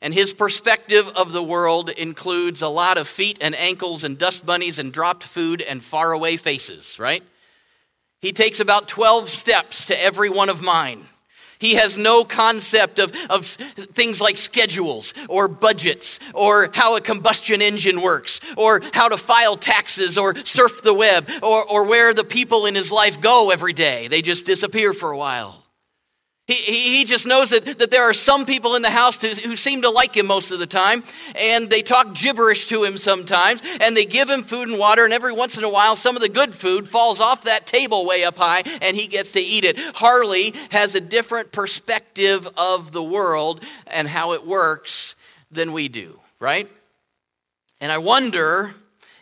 And 0.01 0.13
his 0.13 0.33
perspective 0.33 1.07
of 1.15 1.31
the 1.31 1.43
world 1.43 1.89
includes 1.89 2.63
a 2.63 2.67
lot 2.67 2.97
of 2.97 3.07
feet 3.07 3.37
and 3.39 3.53
ankles 3.53 4.03
and 4.03 4.17
dust 4.17 4.45
bunnies 4.45 4.79
and 4.79 4.91
dropped 4.91 5.21
food 5.21 5.61
and 5.61 5.83
faraway 5.83 6.37
faces, 6.37 6.97
right? 6.97 7.21
He 8.19 8.31
takes 8.31 8.59
about 8.59 8.87
12 8.87 9.29
steps 9.29 9.85
to 9.87 10.01
every 10.01 10.29
one 10.29 10.49
of 10.49 10.63
mine. 10.63 11.05
He 11.61 11.75
has 11.75 11.95
no 11.95 12.25
concept 12.25 12.97
of, 12.97 13.13
of 13.29 13.45
things 13.45 14.19
like 14.19 14.35
schedules 14.35 15.13
or 15.29 15.47
budgets 15.47 16.19
or 16.33 16.71
how 16.73 16.97
a 16.97 17.01
combustion 17.01 17.61
engine 17.61 18.01
works 18.01 18.39
or 18.57 18.81
how 18.93 19.09
to 19.09 19.17
file 19.17 19.55
taxes 19.55 20.17
or 20.17 20.35
surf 20.35 20.81
the 20.81 20.95
web 20.95 21.29
or, 21.43 21.63
or 21.71 21.85
where 21.85 22.15
the 22.15 22.23
people 22.23 22.65
in 22.65 22.73
his 22.73 22.91
life 22.91 23.21
go 23.21 23.51
every 23.51 23.73
day. 23.73 24.07
They 24.07 24.23
just 24.23 24.47
disappear 24.47 24.91
for 24.91 25.11
a 25.11 25.17
while. 25.17 25.60
He, 26.51 26.97
he, 26.97 27.05
just 27.05 27.25
knows 27.25 27.51
that, 27.51 27.65
that 27.79 27.91
there 27.91 28.03
are 28.03 28.13
some 28.13 28.45
people 28.45 28.75
in 28.75 28.81
the 28.81 28.89
house 28.89 29.21
who 29.21 29.55
seem 29.55 29.83
to 29.83 29.89
like 29.89 30.15
him 30.15 30.27
most 30.27 30.51
of 30.51 30.59
the 30.59 30.67
time, 30.67 31.03
and 31.35 31.69
they 31.69 31.81
talk 31.81 32.13
gibberish 32.13 32.67
to 32.67 32.83
him 32.83 32.97
sometimes, 32.97 33.61
and 33.79 33.95
they 33.95 34.05
give 34.05 34.29
him 34.29 34.43
food 34.43 34.67
and 34.67 34.77
water, 34.77 35.05
and 35.05 35.13
every 35.13 35.31
once 35.31 35.57
in 35.57 35.63
a 35.63 35.69
while, 35.69 35.95
some 35.95 36.15
of 36.15 36.21
the 36.21 36.29
good 36.29 36.53
food 36.53 36.87
falls 36.87 37.21
off 37.21 37.45
that 37.45 37.65
table 37.65 38.05
way 38.05 38.25
up 38.25 38.37
high, 38.37 38.63
and 38.81 38.97
he 38.97 39.07
gets 39.07 39.31
to 39.31 39.39
eat 39.39 39.63
it. 39.63 39.77
Harley 39.95 40.53
has 40.71 40.93
a 40.93 41.01
different 41.01 41.51
perspective 41.51 42.47
of 42.57 42.91
the 42.91 43.03
world 43.03 43.63
and 43.87 44.07
how 44.07 44.33
it 44.33 44.45
works 44.45 45.15
than 45.51 45.71
we 45.71 45.87
do, 45.87 46.19
right? 46.39 46.69
And 47.79 47.91
I 47.91 47.97
wonder 47.97 48.73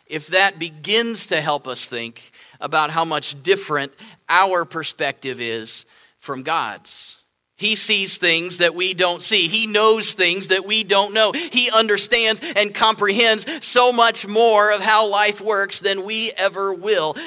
if 0.08 0.28
that 0.28 0.58
begins 0.58 1.28
to 1.28 1.42
help 1.42 1.68
us 1.68 1.86
think 1.86 2.32
about 2.60 2.90
how 2.90 3.06
much 3.06 3.42
different 3.44 3.94
our 4.28 4.66
perspective 4.66 5.40
is 5.40 5.86
from 6.18 6.42
God's. 6.44 7.19
He 7.60 7.76
sees 7.76 8.18
things 8.18 8.60
that 8.60 8.74
we 8.74 8.94
don't 8.94 9.22
see. 9.22 9.50
He 9.50 9.68
knows 9.68 10.14
things 10.14 10.48
that 10.48 10.66
we 10.66 10.86
don't 10.86 11.14
know. 11.14 11.34
He 11.34 11.70
understands 11.70 12.42
and 12.56 12.74
comprehends 12.74 13.66
so 13.66 13.92
much 13.92 14.26
more 14.26 14.72
of 14.72 14.80
how 14.80 15.08
life 15.08 15.42
works 15.42 15.82
than 15.82 16.06
we 16.06 16.32
ever 16.38 16.74
will. 16.74 17.18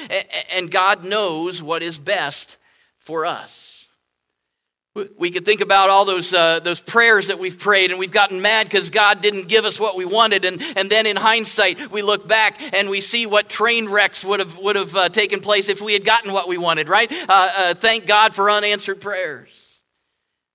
And 0.55 0.71
God 0.71 1.05
knows 1.05 1.61
what 1.61 1.83
is 1.83 1.99
best 1.99 2.57
for 2.97 3.27
us. 3.27 3.85
We 5.19 5.29
could 5.29 5.45
think 5.45 5.61
about 5.61 5.91
all 5.91 6.03
those, 6.03 6.33
uh, 6.33 6.59
those 6.61 6.81
prayers 6.81 7.27
that 7.27 7.37
we've 7.37 7.59
prayed 7.59 7.91
and 7.91 7.99
we've 7.99 8.11
gotten 8.11 8.41
mad 8.41 8.65
because 8.65 8.89
God 8.89 9.21
didn't 9.21 9.47
give 9.47 9.65
us 9.65 9.79
what 9.79 9.95
we 9.95 10.05
wanted. 10.05 10.45
And, 10.45 10.59
and 10.75 10.89
then 10.89 11.05
in 11.05 11.15
hindsight, 11.15 11.91
we 11.91 12.01
look 12.01 12.27
back 12.27 12.59
and 12.75 12.89
we 12.89 13.01
see 13.01 13.27
what 13.27 13.49
train 13.49 13.87
wrecks 13.87 14.25
would 14.25 14.39
have, 14.39 14.57
would 14.57 14.77
have 14.77 14.95
uh, 14.95 15.09
taken 15.09 15.41
place 15.41 15.69
if 15.69 15.79
we 15.79 15.93
had 15.93 16.03
gotten 16.03 16.33
what 16.33 16.47
we 16.47 16.57
wanted, 16.57 16.89
right? 16.89 17.11
Uh, 17.11 17.25
uh 17.29 17.73
thank 17.75 18.07
God 18.07 18.33
for 18.33 18.49
unanswered 18.49 18.99
prayers. 18.99 19.62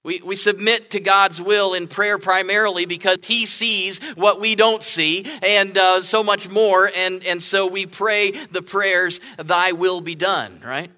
We, 0.04 0.20
we 0.22 0.36
submit 0.36 0.90
to 0.90 1.00
God's 1.00 1.40
will 1.40 1.74
in 1.74 1.88
prayer 1.88 2.18
primarily 2.18 2.86
because 2.86 3.18
He 3.24 3.46
sees 3.46 4.00
what 4.14 4.40
we 4.40 4.54
don't 4.54 4.82
see 4.82 5.26
and 5.42 5.76
uh, 5.76 6.00
so 6.00 6.22
much 6.22 6.48
more. 6.48 6.90
And, 6.96 7.24
and 7.26 7.42
so 7.42 7.66
we 7.66 7.86
pray 7.86 8.30
the 8.30 8.62
prayers, 8.62 9.20
Thy 9.36 9.72
will 9.72 10.00
be 10.00 10.14
done, 10.14 10.62
right? 10.64 10.90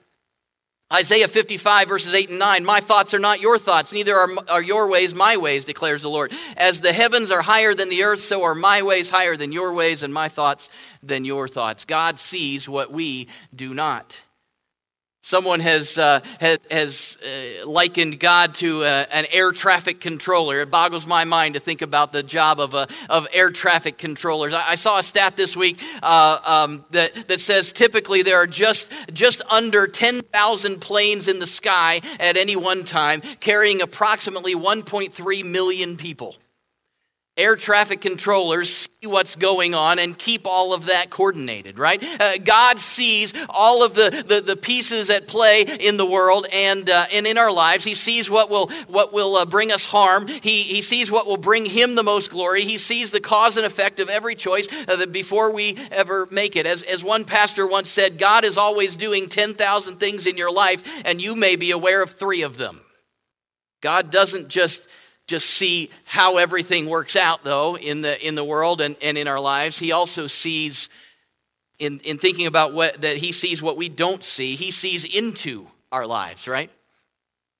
Isaiah 0.93 1.29
55, 1.29 1.89
verses 1.89 2.15
8 2.17 2.31
and 2.31 2.39
9 2.41 2.65
My 2.65 2.81
thoughts 2.81 3.15
are 3.15 3.21
not 3.21 3.41
your 3.41 3.59
thoughts, 3.59 3.93
neither 3.93 4.17
are, 4.17 4.29
are 4.49 4.63
your 4.63 4.91
ways 4.91 5.15
my 5.15 5.37
ways, 5.37 5.65
declares 5.65 6.03
the 6.03 6.11
Lord. 6.11 6.33
As 6.57 6.81
the 6.81 6.93
heavens 6.93 7.31
are 7.31 7.43
higher 7.43 7.75
than 7.75 7.91
the 7.91 8.03
earth, 8.03 8.19
so 8.19 8.43
are 8.43 8.57
my 8.57 8.83
ways 8.83 9.09
higher 9.09 9.37
than 9.37 9.53
your 9.53 9.73
ways, 9.73 10.03
and 10.03 10.13
my 10.13 10.29
thoughts 10.29 10.69
than 11.01 11.25
your 11.25 11.47
thoughts. 11.47 11.85
God 11.85 12.19
sees 12.19 12.69
what 12.69 12.91
we 12.91 13.29
do 13.55 13.73
not. 13.73 14.25
Someone 15.23 15.61
has, 15.61 15.99
uh, 15.99 16.21
has, 16.41 16.59
has 16.71 17.19
uh, 17.23 17.69
likened 17.69 18.19
God 18.19 18.55
to 18.55 18.85
uh, 18.85 19.05
an 19.13 19.27
air 19.31 19.53
traffic 19.53 20.01
controller. 20.01 20.63
It 20.63 20.71
boggles 20.71 21.07
my 21.07 21.25
mind 21.25 21.55
to 21.55 21.61
think 21.61 21.83
about 21.83 22.11
the 22.11 22.23
job 22.23 22.59
of, 22.59 22.73
a, 22.73 22.89
of 23.11 23.29
air 23.31 23.51
traffic 23.51 23.99
controllers. 23.99 24.55
I, 24.55 24.71
I 24.71 24.75
saw 24.77 24.99
a 24.99 25.03
stat 25.03 25.37
this 25.37 25.55
week 25.55 25.79
uh, 26.03 26.39
um, 26.45 26.87
that, 26.93 27.29
that 27.29 27.39
says 27.39 27.71
typically 27.71 28.23
there 28.23 28.39
are 28.39 28.47
just, 28.47 28.91
just 29.13 29.43
under 29.51 29.87
10,000 29.87 30.81
planes 30.81 31.29
in 31.29 31.39
the 31.39 31.47
sky 31.47 32.01
at 32.19 32.39
any 32.39 32.57
one 32.57 32.85
time, 32.85 33.21
carrying 33.41 33.83
approximately 33.83 34.55
1.3 34.55 35.45
million 35.45 35.99
people 35.99 36.37
air 37.41 37.57
traffic 37.57 38.01
controllers 38.01 38.91
see 39.01 39.07
what's 39.07 39.35
going 39.35 39.75
on 39.75 39.99
and 39.99 40.17
keep 40.17 40.47
all 40.47 40.75
of 40.75 40.87
that 40.87 41.09
coordinated, 41.09 41.79
right? 41.79 42.03
Uh, 42.21 42.33
God 42.45 42.79
sees 42.79 43.33
all 43.49 43.83
of 43.83 43.95
the, 43.95 44.11
the, 44.27 44.41
the, 44.43 44.57
pieces 44.57 45.09
at 45.09 45.27
play 45.27 45.63
in 45.63 45.97
the 45.97 46.05
world 46.05 46.47
and, 46.53 46.89
uh, 46.91 47.07
and 47.13 47.27
in 47.27 47.39
our 47.39 47.51
lives. 47.51 47.83
He 47.83 47.95
sees 47.95 48.29
what 48.29 48.51
will, 48.51 48.69
what 48.89 49.13
will 49.13 49.37
uh, 49.37 49.47
bring 49.47 49.73
us 49.73 49.87
harm. 49.87 50.29
He, 50.29 50.63
he 50.63 50.83
sees 50.83 51.11
what 51.11 51.27
will 51.27 51.39
bring 51.39 51.65
Him 51.65 51.95
the 51.95 52.03
most 52.03 52.31
glory. 52.31 52.63
He 52.63 52.77
sees 52.77 53.11
the 53.11 53.21
cause 53.21 53.57
and 53.57 53.65
effect 53.65 54.01
of 54.01 54.11
every 54.11 54.35
choice 54.35 54.69
uh, 54.87 55.07
before 55.07 55.51
we 55.53 55.79
ever 55.91 56.29
make 56.31 56.57
it. 56.57 56.67
As, 56.67 56.83
as 56.83 57.03
one 57.03 57.25
pastor 57.25 57.67
once 57.67 57.89
said, 57.89 58.19
God 58.19 58.45
is 58.45 58.59
always 58.59 58.97
doing 58.97 59.29
10,000 59.29 59.97
things 59.97 60.27
in 60.27 60.37
your 60.37 60.53
life, 60.53 61.03
and 61.07 61.23
you 61.23 61.35
may 61.35 61.57
be 61.57 61.71
aware 61.71 62.03
of 62.03 62.11
three 62.11 62.43
of 62.43 62.59
them. 62.59 62.81
God 63.81 64.11
doesn't 64.11 64.49
just 64.49 64.87
just 65.31 65.49
see 65.49 65.91
how 66.05 66.39
everything 66.39 66.89
works 66.89 67.15
out, 67.15 67.45
though, 67.45 67.77
in 67.77 68.03
the, 68.03 68.27
in 68.27 68.35
the 68.35 68.43
world 68.43 68.81
and, 68.81 68.97
and 69.01 69.17
in 69.17 69.29
our 69.29 69.39
lives. 69.39 69.79
He 69.79 69.93
also 69.93 70.27
sees, 70.27 70.89
in, 71.79 72.01
in 72.01 72.19
thinking 72.19 72.47
about 72.49 72.75
what, 72.75 73.01
that 73.03 73.17
he 73.17 73.31
sees 73.31 73.63
what 73.63 73.77
we 73.77 73.89
don't 73.89 74.25
see, 74.25 74.57
he 74.57 74.73
sees 74.73 75.05
into 75.05 75.69
our 75.93 76.05
lives, 76.05 76.49
right? 76.49 76.69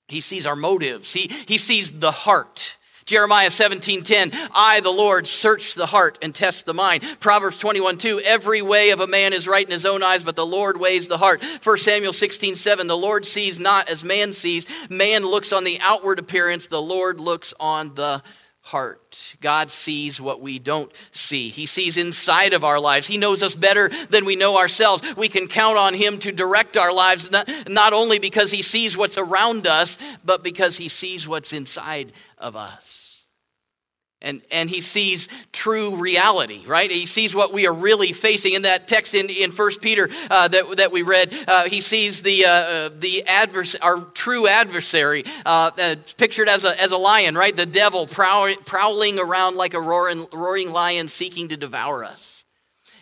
He 0.09 0.19
sees 0.19 0.45
our 0.45 0.57
motives, 0.57 1.13
he, 1.13 1.31
he 1.47 1.57
sees 1.57 1.99
the 1.99 2.11
heart. 2.11 2.75
Jeremiah 3.11 3.49
17:10, 3.49 4.33
I, 4.55 4.79
the 4.79 4.89
Lord, 4.89 5.27
search 5.27 5.75
the 5.75 5.85
heart 5.85 6.17
and 6.21 6.33
test 6.33 6.65
the 6.65 6.73
mind. 6.73 7.03
Proverbs 7.19 7.57
21, 7.57 7.97
2, 7.97 8.21
every 8.21 8.61
way 8.61 8.91
of 8.91 9.01
a 9.01 9.07
man 9.07 9.33
is 9.33 9.49
right 9.49 9.65
in 9.65 9.71
his 9.71 9.85
own 9.85 10.01
eyes, 10.01 10.23
but 10.23 10.37
the 10.37 10.45
Lord 10.45 10.79
weighs 10.79 11.09
the 11.09 11.17
heart. 11.17 11.43
1 11.61 11.77
Samuel 11.79 12.13
16:7, 12.13 12.87
the 12.87 12.97
Lord 12.97 13.25
sees 13.25 13.59
not 13.59 13.89
as 13.89 14.01
man 14.01 14.31
sees. 14.31 14.65
Man 14.89 15.25
looks 15.25 15.51
on 15.51 15.65
the 15.65 15.77
outward 15.81 16.19
appearance, 16.19 16.67
the 16.67 16.81
Lord 16.81 17.19
looks 17.19 17.53
on 17.59 17.95
the 17.95 18.23
heart. 18.61 19.35
God 19.41 19.69
sees 19.69 20.21
what 20.21 20.39
we 20.39 20.57
don't 20.57 20.91
see. 21.11 21.49
He 21.49 21.65
sees 21.65 21.97
inside 21.97 22.53
of 22.53 22.63
our 22.63 22.79
lives. 22.79 23.07
He 23.07 23.17
knows 23.17 23.43
us 23.43 23.55
better 23.55 23.89
than 24.09 24.23
we 24.23 24.37
know 24.37 24.57
ourselves. 24.57 25.15
We 25.17 25.27
can 25.27 25.47
count 25.47 25.77
on 25.77 25.93
Him 25.95 26.17
to 26.19 26.31
direct 26.31 26.77
our 26.77 26.93
lives, 26.93 27.29
not, 27.29 27.49
not 27.67 27.91
only 27.91 28.19
because 28.19 28.51
He 28.51 28.61
sees 28.61 28.95
what's 28.95 29.17
around 29.17 29.67
us, 29.67 29.97
but 30.23 30.43
because 30.43 30.77
He 30.77 30.87
sees 30.87 31.27
what's 31.27 31.51
inside 31.51 32.13
of 32.37 32.55
us. 32.55 33.00
And, 34.23 34.41
and 34.51 34.69
he 34.69 34.81
sees 34.81 35.27
true 35.51 35.95
reality, 35.95 36.63
right? 36.67 36.91
He 36.91 37.07
sees 37.07 37.33
what 37.33 37.51
we 37.51 37.65
are 37.65 37.73
really 37.73 38.13
facing. 38.13 38.53
In 38.53 38.61
that 38.63 38.87
text 38.87 39.15
in, 39.15 39.29
in 39.29 39.51
1 39.51 39.71
Peter 39.81 40.09
uh, 40.29 40.47
that, 40.47 40.77
that 40.77 40.91
we 40.91 41.01
read, 41.01 41.33
uh, 41.47 41.63
he 41.63 41.81
sees 41.81 42.21
the, 42.21 42.45
uh, 42.45 42.49
uh 42.49 42.89
the 42.99 43.23
advers- 43.27 43.75
our 43.81 44.01
true 44.13 44.47
adversary 44.47 45.23
uh, 45.43 45.71
uh, 45.75 45.95
pictured 46.17 46.47
as 46.47 46.65
a, 46.65 46.79
as 46.79 46.91
a 46.91 46.97
lion, 46.97 47.35
right? 47.35 47.55
The 47.55 47.65
devil 47.65 48.05
prow- 48.05 48.53
prowling 48.63 49.17
around 49.17 49.55
like 49.55 49.73
a 49.73 49.81
roaring, 49.81 50.27
roaring 50.31 50.71
lion 50.71 51.07
seeking 51.07 51.49
to 51.49 51.57
devour 51.57 52.03
us. 52.03 52.40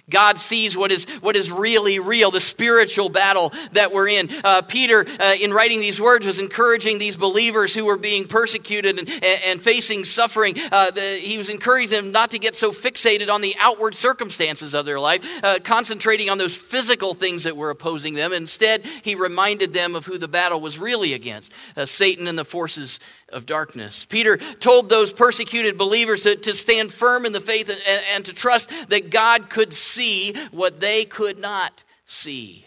God 0.10 0.38
sees 0.38 0.76
what 0.76 0.92
is, 0.92 1.06
what 1.22 1.36
is 1.36 1.52
really 1.52 2.00
real, 2.00 2.32
the 2.32 2.40
spiritual 2.40 3.10
battle 3.10 3.54
that 3.74 3.92
we're 3.92 4.10
in. 4.10 4.30
Uh, 4.44 4.62
Peter, 4.62 5.06
uh, 5.20 5.36
in 5.42 5.54
writing 5.54 5.80
these 5.80 6.02
words, 6.02 6.26
was 6.26 6.40
encouraging 6.40 6.98
these 6.98 7.16
believers 7.16 7.74
who 7.74 7.86
were 7.86 7.98
being 7.98 8.28
persecuted 8.28 8.98
and, 8.98 9.10
and 9.46 9.62
facing 9.62 10.04
suffering. 10.04 10.56
Uh, 10.72 10.92
the, 10.92 11.02
he 11.02 11.38
was 11.38 11.50
encouraging 11.50 11.90
them 11.90 12.12
not 12.12 12.32
to 12.32 12.40
get 12.40 12.56
so 12.56 12.72
fixated 12.72 13.32
on 13.34 13.42
the 13.42 13.56
outward 13.60 13.96
circumstances 13.96 14.74
of 14.74 14.86
their 14.86 15.00
life, 15.00 15.44
uh, 15.44 15.60
concentrating 15.64 16.30
on 16.30 16.38
those 16.38 16.56
physical 16.56 17.14
things 17.14 17.44
that 17.44 17.56
were 17.56 17.70
opposing 17.70 18.14
them. 18.14 18.34
Instead, 18.34 18.86
he 19.04 19.16
reminded 19.16 19.74
them 19.74 19.96
of 19.96 20.06
who 20.06 20.18
the 20.18 20.28
battle 20.28 20.60
was 20.60 20.80
really 20.80 21.14
against 21.14 21.54
uh, 21.78 21.86
Satan 21.86 22.28
and 22.28 22.38
the 22.38 22.46
forces 22.46 23.00
of 23.32 23.46
darkness. 23.46 24.06
Peter 24.06 24.38
told 24.38 24.90
those 24.90 25.14
persecuted 25.14 25.78
believers 25.78 26.24
to, 26.24 26.36
to 26.36 26.54
stand 26.54 26.92
firm 26.92 27.26
in 27.26 27.34
the 27.34 27.40
faith 27.40 27.70
and, 27.70 28.04
and 28.16 28.26
to 28.26 28.34
trust 28.34 28.90
that 28.90 29.10
God 29.10 29.50
could 29.50 29.74
see 29.74 30.34
what 30.52 30.80
they 30.80 31.06
could 31.06 31.40
not 31.40 31.84
see. 32.06 32.66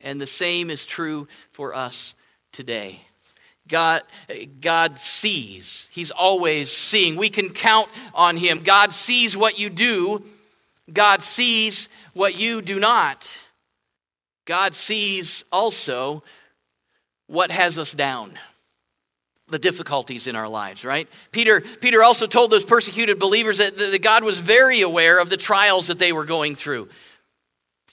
And 0.00 0.20
the 0.20 0.26
same 0.26 0.70
is 0.70 0.84
true 0.84 1.28
for 1.52 1.74
us 1.74 2.14
today. 2.52 3.00
God, 3.68 4.02
God 4.60 4.98
sees. 4.98 5.88
He's 5.92 6.10
always 6.10 6.72
seeing. 6.72 7.16
We 7.16 7.28
can 7.28 7.50
count 7.50 7.88
on 8.14 8.36
Him. 8.36 8.62
God 8.64 8.92
sees 8.92 9.36
what 9.36 9.58
you 9.58 9.70
do, 9.70 10.24
God 10.92 11.22
sees 11.22 11.88
what 12.14 12.38
you 12.38 12.62
do 12.62 12.80
not. 12.80 13.38
God 14.46 14.74
sees 14.74 15.44
also 15.52 16.24
what 17.28 17.52
has 17.52 17.78
us 17.78 17.92
down 17.92 18.36
the 19.50 19.58
difficulties 19.58 20.26
in 20.26 20.36
our 20.36 20.48
lives, 20.48 20.84
right? 20.84 21.08
Peter, 21.32 21.60
Peter 21.60 22.02
also 22.02 22.26
told 22.26 22.50
those 22.50 22.64
persecuted 22.64 23.18
believers 23.18 23.58
that, 23.58 23.76
that 23.76 24.02
God 24.02 24.24
was 24.24 24.38
very 24.38 24.80
aware 24.80 25.20
of 25.20 25.30
the 25.30 25.36
trials 25.36 25.88
that 25.88 25.98
they 25.98 26.12
were 26.12 26.24
going 26.24 26.54
through. 26.54 26.88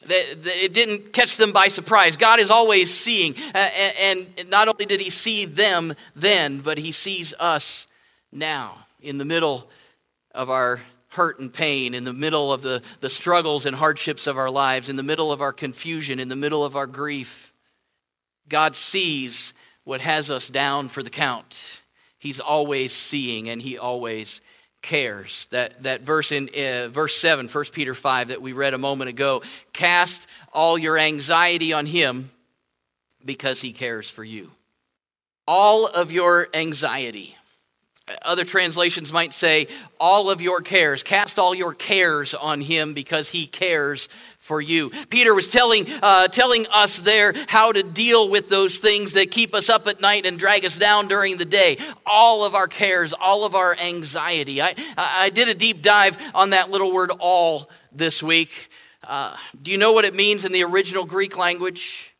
It 0.10 0.74
didn't 0.74 1.12
catch 1.12 1.38
them 1.38 1.52
by 1.52 1.68
surprise. 1.68 2.16
God 2.16 2.40
is 2.40 2.50
always 2.50 2.94
seeing. 2.94 3.36
And 3.54 4.28
not 4.50 4.68
only 4.68 4.86
did 4.86 5.02
He 5.02 5.10
see 5.10 5.46
them 5.46 5.94
then, 6.16 6.60
but 6.60 6.78
He 6.78 6.92
sees 6.92 7.34
us 7.40 7.88
now 8.32 8.86
in 9.02 9.18
the 9.18 9.26
middle 9.26 9.70
of 10.34 10.50
our 10.50 10.80
hurt 11.10 11.40
and 11.40 11.52
pain, 11.52 11.94
in 11.94 12.04
the 12.04 12.14
middle 12.14 12.54
of 12.54 12.62
the, 12.62 12.82
the 13.02 13.10
struggles 13.10 13.66
and 13.66 13.76
hardships 13.76 14.28
of 14.28 14.38
our 14.38 14.52
lives, 14.52 14.88
in 14.88 14.96
the 14.96 15.04
middle 15.04 15.32
of 15.32 15.42
our 15.42 15.52
confusion, 15.52 16.20
in 16.20 16.30
the 16.30 16.36
middle 16.36 16.64
of 16.64 16.76
our 16.76 16.88
grief. 16.88 17.54
God 18.48 18.76
sees 18.76 19.54
what 19.88 20.02
has 20.02 20.30
us 20.30 20.50
down 20.50 20.90
for 20.90 21.02
the 21.02 21.10
count. 21.10 21.82
He's 22.20 22.42
always 22.42 22.92
seeing 22.92 23.48
and 23.48 23.62
He 23.62 23.78
always 23.78 24.42
cares. 24.82 25.46
That, 25.52 25.82
that 25.84 26.02
verse 26.02 26.34
in 26.34 26.50
uh, 26.50 26.90
verse 26.90 27.16
7, 27.16 27.48
1 27.48 27.66
Peter 27.72 27.94
5, 27.94 28.28
that 28.28 28.42
we 28.42 28.52
read 28.52 28.74
a 28.74 28.78
moment 28.78 29.10
ago 29.10 29.42
cast 29.72 30.30
all 30.52 30.78
your 30.78 30.98
anxiety 30.98 31.72
on 31.72 31.86
Him 31.86 32.30
because 33.24 33.62
He 33.62 33.72
cares 33.72 34.10
for 34.10 34.26
you. 34.26 34.52
All 35.48 35.88
of 35.88 36.12
your 36.12 36.50
anxiety. 36.54 37.38
Other 38.24 38.44
translations 38.44 39.14
might 39.14 39.32
say, 39.32 39.68
all 40.02 40.30
of 40.30 40.42
your 40.42 40.62
cares. 40.62 41.02
Cast 41.02 41.40
all 41.40 41.56
your 41.56 41.74
cares 41.74 42.34
on 42.34 42.62
him 42.62 42.94
because 42.94 43.30
he 43.30 43.48
cares 43.48 44.08
for 44.48 44.62
you. 44.62 44.90
Peter 45.10 45.36
was 45.36 45.50
telling, 45.50 45.86
uh, 46.02 46.30
telling 46.30 46.66
us 46.72 47.00
there 47.00 47.34
how 47.50 47.74
to 47.74 47.84
deal 47.84 48.30
with 48.30 48.48
those 48.48 48.80
things 48.80 49.12
that 49.12 49.30
keep 49.30 49.54
us 49.54 49.70
up 49.70 49.88
at 49.88 50.00
night 50.00 50.26
and 50.26 50.40
drag 50.40 50.64
us 50.64 50.78
down 50.78 51.10
during 51.10 51.38
the 51.38 51.44
day. 51.44 51.78
All 52.06 52.46
of 52.46 52.56
our 52.56 52.68
cares, 52.68 53.12
all 53.12 53.44
of 53.44 53.56
our 53.56 53.76
anxiety. 53.78 54.62
I, 54.62 54.74
I 54.98 55.32
did 55.32 55.50
a 55.50 55.54
deep 55.54 55.82
dive 55.82 56.18
on 56.34 56.52
that 56.52 56.72
little 56.72 56.94
word 56.94 57.12
all 57.20 57.70
this 57.92 58.24
week. 58.24 58.70
Uh, 59.06 59.36
do 59.62 59.70
you 59.70 59.78
know 59.78 59.92
what 59.92 60.06
it 60.06 60.16
means 60.16 60.46
in 60.46 60.54
the 60.54 60.64
original 60.64 61.04
Greek 61.04 61.38
language? 61.38 62.14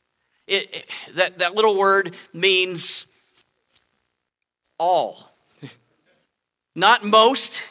It, 0.48 0.76
it, 0.76 1.16
that, 1.16 1.40
that 1.40 1.56
little 1.56 1.78
word 1.78 2.14
means 2.34 3.06
all. 4.78 5.32
Not 6.76 7.06
most, 7.06 7.64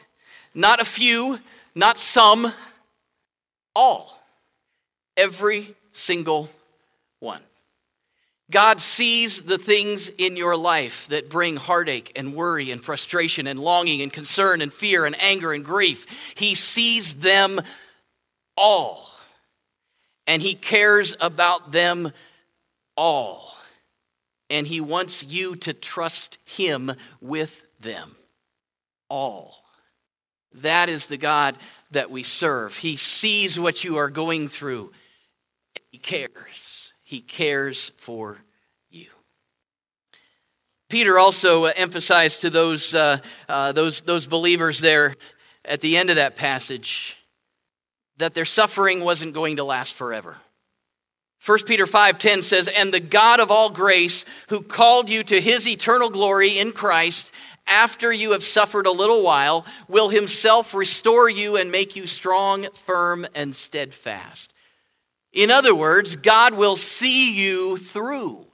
not 0.55 0.81
a 0.81 0.85
few, 0.85 1.39
not 1.75 1.99
some, 1.99 2.53
all. 3.75 4.16
Every 5.17 5.75
single 5.93 6.49
one. 7.21 7.41
God 8.51 8.81
sees 8.81 9.43
the 9.43 9.59
things 9.59 10.09
in 10.09 10.37
your 10.37 10.57
life 10.57 11.09
that 11.09 11.29
bring 11.29 11.57
heartache 11.57 12.13
and 12.15 12.35
worry 12.35 12.71
and 12.71 12.83
frustration 12.83 13.49
and 13.49 13.59
longing 13.59 14.03
and 14.03 14.13
concern 14.13 14.63
and 14.63 14.73
fear 14.73 15.05
and 15.05 15.21
anger 15.21 15.53
and 15.53 15.65
grief. 15.65 16.35
He 16.37 16.55
sees 16.55 17.21
them 17.21 17.61
all. 18.57 19.11
And 20.29 20.41
He 20.41 20.55
cares 20.55 21.17
about 21.21 21.73
them 21.73 22.13
all. 22.97 23.53
And 24.49 24.65
He 24.67 24.81
wants 24.81 25.25
you 25.25 25.57
to 25.57 25.73
trust 25.73 26.39
Him 26.45 26.93
with 27.21 27.67
them 27.81 28.15
all. 29.09 29.65
That 30.55 30.89
is 30.89 31.09
the 31.09 31.17
God 31.17 31.57
that 31.91 32.11
we 32.11 32.23
serve. 32.23 32.77
He 32.77 32.97
sees 32.97 33.59
what 33.59 33.83
you 33.83 33.97
are 33.97 34.09
going 34.09 34.49
through. 34.49 34.93
He 35.97 36.01
cares. 36.01 36.93
He 37.03 37.23
cares 37.23 37.91
for 37.97 38.37
you. 38.91 39.07
Peter 40.91 41.19
also 41.19 41.65
uh, 41.65 41.73
emphasized 41.75 42.43
to 42.43 42.51
those, 42.51 42.95
uh, 42.95 43.17
uh, 43.49 43.73
those, 43.73 44.03
those 44.03 44.27
believers 44.27 44.81
there 44.81 45.15
at 45.65 45.81
the 45.81 45.97
end 45.97 46.11
of 46.11 46.17
that 46.17 46.37
passage 46.37 47.17
that 48.19 48.35
their 48.35 48.45
suffering 48.45 49.05
wasn't 49.05 49.33
going 49.33 49.57
to 49.57 49.65
last 49.65 49.95
forever. 49.95 50.37
1 51.43 51.61
Peter 51.65 51.87
5:10 51.87 52.43
says, 52.43 52.69
"And 52.69 52.93
the 52.93 53.01
God 53.01 53.41
of 53.41 53.51
all 53.51 53.71
grace, 53.71 54.27
who 54.51 54.61
called 54.61 55.09
you 55.09 55.25
to 55.25 55.41
his 55.41 55.67
eternal 55.67 56.11
glory 56.11 56.59
in 56.59 56.73
Christ, 56.73 57.33
after 57.67 58.13
you 58.13 58.33
have 58.33 58.45
suffered 58.45 58.87
a 58.87 58.91
little 58.91 59.23
while, 59.23 59.65
will 59.89 60.11
himself 60.11 60.75
restore 60.75 61.31
you 61.31 61.57
and 61.57 61.73
make 61.73 61.97
you 61.97 62.07
strong, 62.07 62.71
firm, 62.75 63.27
and 63.35 63.57
steadfast. 63.57 64.53
In 65.37 65.51
other 65.51 65.75
words, 65.75 66.17
God 66.17 66.55
will 66.55 66.77
see 66.77 67.35
you 67.35 67.77
through. 67.77 68.47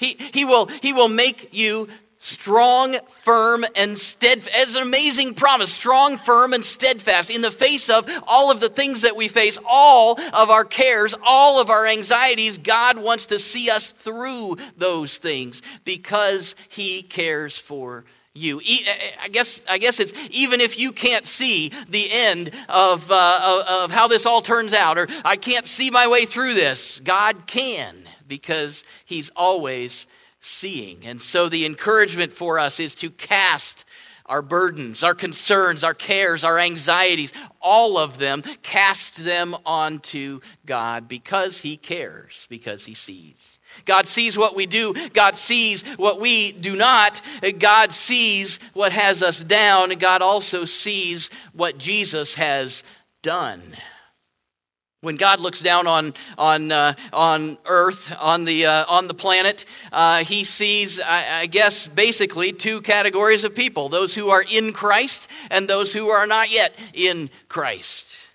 He, 0.00 0.16
he, 0.18 0.44
will, 0.44 0.66
he 0.66 0.92
will 0.92 1.08
make 1.08 1.50
you 1.52 1.88
strong, 2.18 2.96
firm, 3.08 3.64
and 3.76 3.96
steadfast. 3.96 4.50
It's 4.52 4.76
an 4.76 4.82
amazing 4.82 5.34
promise 5.34 5.72
strong, 5.72 6.16
firm, 6.16 6.52
and 6.52 6.64
steadfast 6.64 7.30
in 7.30 7.40
the 7.40 7.52
face 7.52 7.88
of 7.88 8.08
all 8.26 8.50
of 8.50 8.58
the 8.58 8.68
things 8.68 9.02
that 9.02 9.14
we 9.14 9.28
face, 9.28 9.58
all 9.68 10.18
of 10.32 10.50
our 10.50 10.64
cares, 10.64 11.14
all 11.24 11.60
of 11.60 11.70
our 11.70 11.86
anxieties. 11.86 12.58
God 12.58 12.98
wants 12.98 13.26
to 13.26 13.38
see 13.38 13.70
us 13.70 13.92
through 13.92 14.56
those 14.76 15.18
things 15.18 15.62
because 15.84 16.56
He 16.68 17.02
cares 17.02 17.56
for 17.56 18.04
you. 18.34 18.60
I 19.22 19.28
guess, 19.28 19.64
I 19.68 19.78
guess 19.78 20.00
it's 20.00 20.12
even 20.30 20.60
if 20.60 20.78
you 20.78 20.92
can't 20.92 21.26
see 21.26 21.70
the 21.88 22.08
end 22.10 22.50
of, 22.68 23.10
uh, 23.10 23.64
of 23.84 23.90
how 23.90 24.08
this 24.08 24.26
all 24.26 24.40
turns 24.40 24.72
out, 24.72 24.98
or 24.98 25.08
I 25.24 25.36
can't 25.36 25.66
see 25.66 25.90
my 25.90 26.08
way 26.08 26.24
through 26.24 26.54
this, 26.54 27.00
God 27.00 27.46
can 27.46 28.08
because 28.26 28.84
He's 29.04 29.30
always 29.36 30.06
seeing. 30.40 31.04
And 31.04 31.20
so 31.20 31.48
the 31.48 31.66
encouragement 31.66 32.32
for 32.32 32.58
us 32.58 32.80
is 32.80 32.94
to 32.96 33.10
cast 33.10 33.84
our 34.26 34.42
burdens, 34.42 35.02
our 35.02 35.14
concerns, 35.14 35.84
our 35.84 35.94
cares, 35.94 36.44
our 36.44 36.58
anxieties, 36.58 37.32
all 37.60 37.98
of 37.98 38.18
them, 38.18 38.42
cast 38.62 39.24
them 39.24 39.56
onto 39.66 40.40
God 40.66 41.08
because 41.08 41.60
He 41.60 41.76
cares, 41.76 42.46
because 42.48 42.86
He 42.86 42.94
sees. 42.94 43.58
God 43.84 44.06
sees 44.06 44.36
what 44.36 44.54
we 44.54 44.66
do. 44.66 44.94
God 45.10 45.36
sees 45.36 45.82
what 45.96 46.20
we 46.20 46.52
do 46.52 46.76
not. 46.76 47.22
God 47.58 47.92
sees 47.92 48.58
what 48.74 48.92
has 48.92 49.22
us 49.22 49.42
down. 49.42 49.90
God 49.90 50.22
also 50.22 50.64
sees 50.64 51.30
what 51.52 51.78
Jesus 51.78 52.34
has 52.34 52.82
done. 53.22 53.62
When 55.02 55.16
God 55.16 55.40
looks 55.40 55.60
down 55.60 55.88
on, 55.88 56.14
on, 56.38 56.70
uh, 56.70 56.94
on 57.12 57.58
earth, 57.66 58.16
on 58.20 58.44
the, 58.44 58.66
uh, 58.66 58.84
on 58.86 59.08
the 59.08 59.14
planet, 59.14 59.64
uh, 59.90 60.22
he 60.22 60.44
sees, 60.44 61.00
I, 61.00 61.40
I 61.40 61.46
guess, 61.46 61.88
basically 61.88 62.52
two 62.52 62.80
categories 62.82 63.42
of 63.42 63.52
people 63.52 63.88
those 63.88 64.14
who 64.14 64.30
are 64.30 64.44
in 64.48 64.72
Christ 64.72 65.28
and 65.50 65.66
those 65.66 65.92
who 65.92 66.10
are 66.10 66.24
not 66.28 66.52
yet 66.52 66.78
in 66.94 67.30
Christ. 67.48 68.30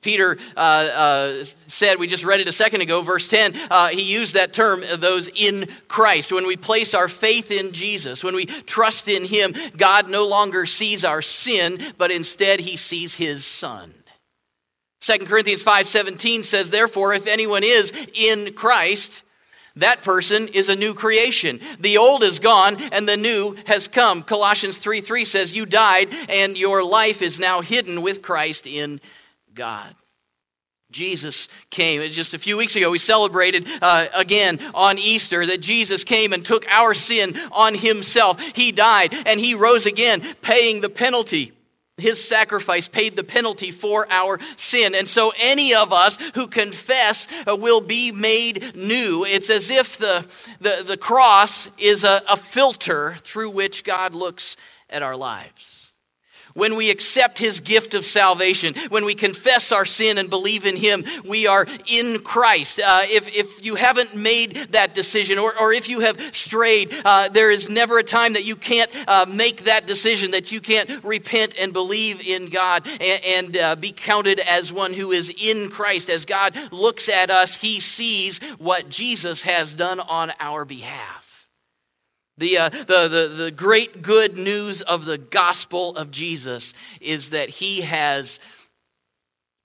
Peter 0.00 0.36
uh, 0.56 0.60
uh, 0.60 1.44
said, 1.44 2.00
we 2.00 2.08
just 2.08 2.24
read 2.24 2.40
it 2.40 2.48
a 2.48 2.52
second 2.52 2.80
ago, 2.80 3.02
verse 3.02 3.28
10, 3.28 3.52
uh, 3.70 3.88
he 3.88 4.02
used 4.02 4.34
that 4.34 4.52
term, 4.52 4.82
uh, 4.82 4.96
those 4.96 5.28
in 5.28 5.68
Christ. 5.86 6.32
When 6.32 6.48
we 6.48 6.56
place 6.56 6.92
our 6.92 7.06
faith 7.06 7.52
in 7.52 7.72
Jesus, 7.72 8.24
when 8.24 8.34
we 8.34 8.46
trust 8.46 9.08
in 9.08 9.24
him, 9.24 9.54
God 9.76 10.08
no 10.08 10.26
longer 10.26 10.66
sees 10.66 11.04
our 11.04 11.22
sin, 11.22 11.78
but 11.98 12.10
instead 12.10 12.58
he 12.60 12.76
sees 12.76 13.16
his 13.16 13.44
son. 13.44 13.92
2 15.00 15.26
Corinthians 15.26 15.62
5:17 15.62 16.42
says, 16.44 16.70
Therefore, 16.70 17.14
if 17.14 17.26
anyone 17.26 17.62
is 17.64 17.92
in 18.14 18.52
Christ, 18.54 19.24
that 19.76 20.02
person 20.02 20.48
is 20.48 20.68
a 20.68 20.76
new 20.76 20.92
creation. 20.92 21.60
The 21.78 21.98
old 21.98 22.22
is 22.24 22.40
gone 22.40 22.76
and 22.92 23.08
the 23.08 23.16
new 23.16 23.56
has 23.66 23.86
come. 23.86 24.22
Colossians 24.22 24.76
3 24.78 25.00
3 25.00 25.24
says, 25.24 25.54
You 25.54 25.66
died 25.66 26.08
and 26.28 26.58
your 26.58 26.82
life 26.82 27.22
is 27.22 27.38
now 27.38 27.60
hidden 27.60 28.02
with 28.02 28.22
Christ 28.22 28.66
in 28.66 29.00
God. 29.54 29.94
Jesus 30.90 31.48
came. 31.70 32.00
Just 32.10 32.34
a 32.34 32.38
few 32.38 32.56
weeks 32.56 32.74
ago, 32.74 32.90
we 32.90 32.98
celebrated 32.98 33.68
uh, 33.82 34.06
again 34.16 34.58
on 34.74 34.98
Easter 34.98 35.44
that 35.46 35.60
Jesus 35.60 36.02
came 36.02 36.32
and 36.32 36.44
took 36.44 36.66
our 36.66 36.94
sin 36.94 37.36
on 37.52 37.74
himself. 37.74 38.40
He 38.56 38.72
died 38.72 39.14
and 39.26 39.38
he 39.38 39.54
rose 39.54 39.84
again, 39.84 40.22
paying 40.40 40.80
the 40.80 40.88
penalty. 40.88 41.52
His 41.98 42.26
sacrifice 42.26 42.88
paid 42.88 43.16
the 43.16 43.24
penalty 43.24 43.70
for 43.70 44.06
our 44.10 44.38
sin. 44.56 44.94
And 44.94 45.06
so, 45.06 45.32
any 45.38 45.74
of 45.74 45.92
us 45.92 46.18
who 46.34 46.46
confess 46.46 47.26
uh, 47.46 47.56
will 47.56 47.80
be 47.80 48.12
made 48.12 48.74
new. 48.74 49.24
It's 49.26 49.50
as 49.50 49.70
if 49.70 49.98
the, 49.98 50.20
the, 50.60 50.84
the 50.86 50.96
cross 50.96 51.70
is 51.78 52.04
a, 52.04 52.22
a 52.28 52.36
filter 52.36 53.16
through 53.18 53.50
which 53.50 53.84
God 53.84 54.14
looks 54.14 54.56
at 54.88 55.02
our 55.02 55.16
lives 55.16 55.77
when 56.58 56.76
we 56.76 56.90
accept 56.90 57.38
his 57.38 57.60
gift 57.60 57.94
of 57.94 58.04
salvation, 58.04 58.74
when 58.88 59.04
we 59.04 59.14
confess 59.14 59.70
our 59.70 59.84
sin 59.84 60.18
and 60.18 60.28
believe 60.28 60.66
in 60.66 60.76
him, 60.76 61.04
we 61.24 61.46
are 61.46 61.64
in 61.86 62.20
Christ. 62.20 62.80
Uh, 62.80 63.02
if, 63.04 63.32
if 63.34 63.64
you 63.64 63.76
haven't 63.76 64.16
made 64.16 64.56
that 64.72 64.92
decision 64.92 65.38
or, 65.38 65.56
or 65.58 65.72
if 65.72 65.88
you 65.88 66.00
have 66.00 66.20
strayed, 66.34 66.92
uh, 67.04 67.28
there 67.28 67.52
is 67.52 67.70
never 67.70 67.98
a 67.98 68.02
time 68.02 68.32
that 68.32 68.44
you 68.44 68.56
can't 68.56 68.90
uh, 69.06 69.24
make 69.28 69.64
that 69.64 69.86
decision, 69.86 70.32
that 70.32 70.50
you 70.50 70.60
can't 70.60 71.04
repent 71.04 71.54
and 71.60 71.72
believe 71.72 72.20
in 72.26 72.46
God 72.46 72.84
and, 73.00 73.24
and 73.24 73.56
uh, 73.56 73.76
be 73.76 73.92
counted 73.92 74.40
as 74.40 74.72
one 74.72 74.92
who 74.92 75.12
is 75.12 75.32
in 75.40 75.70
Christ. 75.70 76.10
As 76.10 76.24
God 76.24 76.56
looks 76.72 77.08
at 77.08 77.30
us, 77.30 77.60
he 77.60 77.78
sees 77.78 78.42
what 78.58 78.88
Jesus 78.88 79.42
has 79.42 79.72
done 79.72 80.00
on 80.00 80.32
our 80.40 80.64
behalf. 80.64 81.27
The, 82.38 82.58
uh, 82.58 82.68
the, 82.68 83.08
the, 83.08 83.34
the 83.44 83.50
great 83.50 84.02
good 84.02 84.38
news 84.38 84.82
of 84.82 85.04
the 85.04 85.18
gospel 85.18 85.96
of 85.96 86.10
Jesus 86.10 86.72
is 87.00 87.30
that 87.30 87.48
he 87.48 87.82
has 87.82 88.40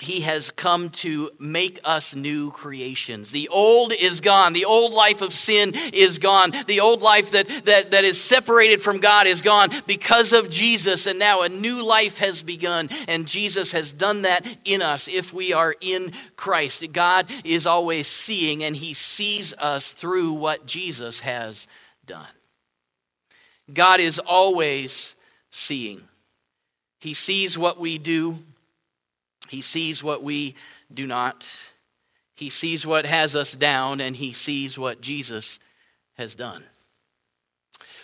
he 0.03 0.21
has 0.21 0.51
come 0.51 0.89
to 0.89 1.31
make 1.39 1.79
us 1.83 2.13
new 2.15 2.51
creations. 2.51 3.31
The 3.31 3.47
old 3.49 3.93
is 3.93 4.21
gone. 4.21 4.53
The 4.53 4.65
old 4.65 4.93
life 4.93 5.21
of 5.21 5.33
sin 5.33 5.71
is 5.93 6.19
gone. 6.19 6.51
The 6.67 6.81
old 6.81 7.01
life 7.01 7.31
that, 7.31 7.47
that, 7.65 7.91
that 7.91 8.03
is 8.03 8.21
separated 8.21 8.81
from 8.81 8.99
God 8.99 9.27
is 9.27 9.41
gone 9.41 9.69
because 9.87 10.33
of 10.33 10.49
Jesus. 10.49 11.07
And 11.07 11.19
now 11.19 11.41
a 11.41 11.49
new 11.49 11.85
life 11.85 12.17
has 12.17 12.41
begun. 12.41 12.89
And 13.07 13.25
Jesus 13.25 13.71
has 13.71 13.93
done 13.93 14.23
that 14.23 14.45
in 14.65 14.81
us 14.81 15.07
if 15.07 15.33
we 15.33 15.53
are 15.53 15.75
in 15.79 16.11
Christ. 16.35 16.91
God 16.91 17.27
is 17.43 17.65
always 17.65 18.07
seeing, 18.07 18.63
and 18.63 18.75
he 18.75 18.93
sees 18.93 19.53
us 19.53 19.91
through 19.91 20.33
what 20.33 20.65
Jesus 20.65 21.21
has 21.21 21.67
done. 22.05 22.27
God 23.73 23.99
is 23.99 24.19
always 24.19 25.15
seeing. 25.49 26.01
He 26.99 27.13
sees 27.13 27.57
what 27.57 27.79
we 27.79 27.97
do. 27.97 28.37
He 29.49 29.61
sees 29.61 30.03
what 30.03 30.23
we 30.23 30.55
do 30.93 31.07
not. 31.07 31.71
He 32.35 32.49
sees 32.49 32.85
what 32.85 33.05
has 33.05 33.35
us 33.35 33.53
down, 33.53 34.01
and 34.01 34.15
he 34.15 34.33
sees 34.33 34.77
what 34.77 35.01
Jesus 35.01 35.59
has 36.17 36.35
done. 36.35 36.63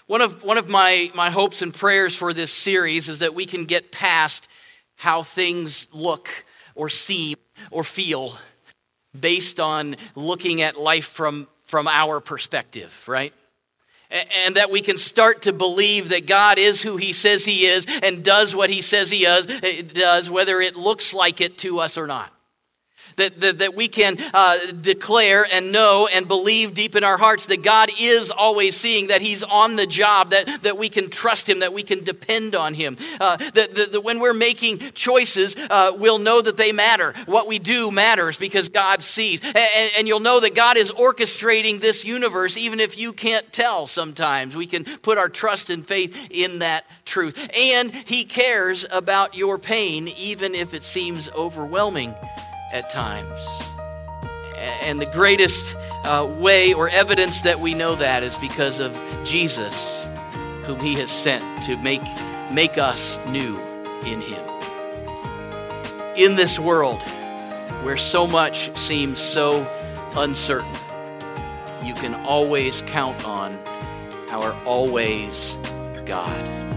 One 0.08 0.22
of, 0.22 0.44
one 0.44 0.58
of 0.58 0.70
my, 0.70 1.12
my 1.14 1.30
hopes 1.30 1.62
and 1.62 1.74
prayers 1.74 2.16
for 2.16 2.34
this 2.34 2.52
series 2.52 3.10
is 3.10 3.20
that 3.20 3.36
we 3.36 3.46
can 3.46 3.66
get 3.66 3.92
past 3.92 4.50
how 4.96 5.24
things 5.24 5.88
look 5.94 6.30
or 6.74 6.90
seem 6.90 7.38
or 7.72 7.84
feel 7.84 8.34
based 9.18 9.60
on 9.60 9.96
looking 10.16 10.62
at 10.62 10.80
life 10.80 11.06
from, 11.06 11.48
from 11.66 11.88
our 11.88 12.20
perspective, 12.20 13.04
right? 13.08 13.34
And 14.12 14.56
that 14.56 14.72
we 14.72 14.82
can 14.82 14.98
start 14.98 15.44
to 15.44 15.54
believe 15.54 16.10
that 16.10 16.26
God 16.26 16.58
is 16.58 16.82
who 16.82 16.98
He 16.98 17.14
says 17.14 17.46
He 17.46 17.66
is 17.66 17.86
and 18.02 18.24
does 18.24 18.56
what 18.56 18.70
He 18.70 18.82
says 18.82 19.12
He 19.12 19.26
eh, 19.26 19.82
does, 19.94 20.30
whether 20.30 20.62
it 20.62 20.76
looks 20.76 21.14
like 21.14 21.42
it 21.42 21.58
to 21.60 21.80
us 21.80 21.98
or 21.98 22.08
not 22.08 22.34
that, 23.20 23.40
that, 23.40 23.60
that 23.60 23.76
we 23.76 23.88
can 23.88 24.18
uh, 24.34 24.58
declare 24.82 25.46
and 25.52 25.72
know 25.72 26.10
and 26.12 26.28
believe 26.28 26.74
deep 26.74 26.96
in 26.96 27.04
our 27.04 27.18
hearts 27.18 27.46
that 27.48 27.64
God 27.64 27.90
is 28.00 28.32
always 28.32 28.76
seeing, 28.76 29.08
that 29.08 29.22
He's 29.22 29.44
on 29.44 29.76
the 29.76 29.86
job, 29.86 30.32
that, 30.32 30.64
that 30.64 30.78
we 30.78 30.90
can 30.90 31.10
trust 31.10 31.48
Him, 31.48 31.60
that 31.60 31.74
we 31.74 31.84
can 31.84 32.04
depend 32.04 32.56
on 32.56 32.74
Him. 32.74 32.98
Uh, 33.20 33.38
that, 33.38 33.76
that, 33.76 33.92
that, 33.92 34.02
when 34.02 34.20
we're 34.20 34.34
making 34.34 34.80
choices, 34.94 35.56
uh, 35.56 35.92
we'll 35.96 36.18
know 36.18 36.42
that 36.42 36.58
they 36.58 36.72
matter. 36.72 37.14
What 37.26 37.48
we 37.48 37.60
do 37.60 37.92
matters 37.92 38.38
because 38.38 38.70
God 38.70 39.02
sees. 39.02 39.46
And, 39.46 39.92
and 39.98 40.08
you'll 40.08 40.20
know 40.20 40.40
that 40.40 40.56
God 40.56 40.78
is 40.78 40.92
orchestrating 40.92 41.80
this 41.80 42.06
universe, 42.06 42.58
even 42.58 42.80
if 42.80 42.98
you 42.98 43.14
can't 43.14 43.50
tell 43.52 43.88
sometimes. 43.88 44.56
We 44.56 44.66
can 44.66 44.84
put 44.84 45.18
our 45.18 45.30
trust 45.30 45.70
and 45.70 45.86
faith 45.86 46.30
in 46.32 46.60
that 46.60 46.86
truth. 47.06 47.50
And 47.58 47.92
He 47.92 48.24
cares 48.24 48.86
about 48.92 49.36
your 49.36 49.58
pain, 49.58 50.08
even 50.18 50.56
if 50.56 50.74
it 50.74 50.84
seems 50.84 51.30
overwhelming 51.30 52.14
at 52.74 52.90
times. 52.90 53.72
And 54.82 55.00
the 55.00 55.06
greatest 55.06 55.78
uh, 56.04 56.28
way 56.38 56.74
or 56.74 56.90
evidence 56.90 57.42
that 57.42 57.60
we 57.60 57.74
know 57.74 57.96
that 57.96 58.24
is 58.24 58.36
because 58.36 58.80
of 58.80 58.98
Jesus, 59.24 60.08
whom 60.64 60.80
He 60.80 60.96
has 60.96 61.12
sent 61.12 61.64
to 61.64 61.78
make, 61.78 62.02
make 62.52 62.78
us 62.78 63.18
new 63.28 63.60
in 64.06 64.22
Him. 64.22 64.44
In 66.16 66.36
this 66.36 66.60
world 66.60 67.02
where 67.84 67.98
so 67.98 68.28
much 68.28 68.76
seems 68.76 69.20
so 69.22 69.66
uncertain, 70.18 70.74
you 71.84 71.94
can 71.94 72.14
always 72.26 72.82
count 72.84 73.26
on 73.26 73.58
our 74.32 74.54
always 74.66 75.58
God. 76.06 76.69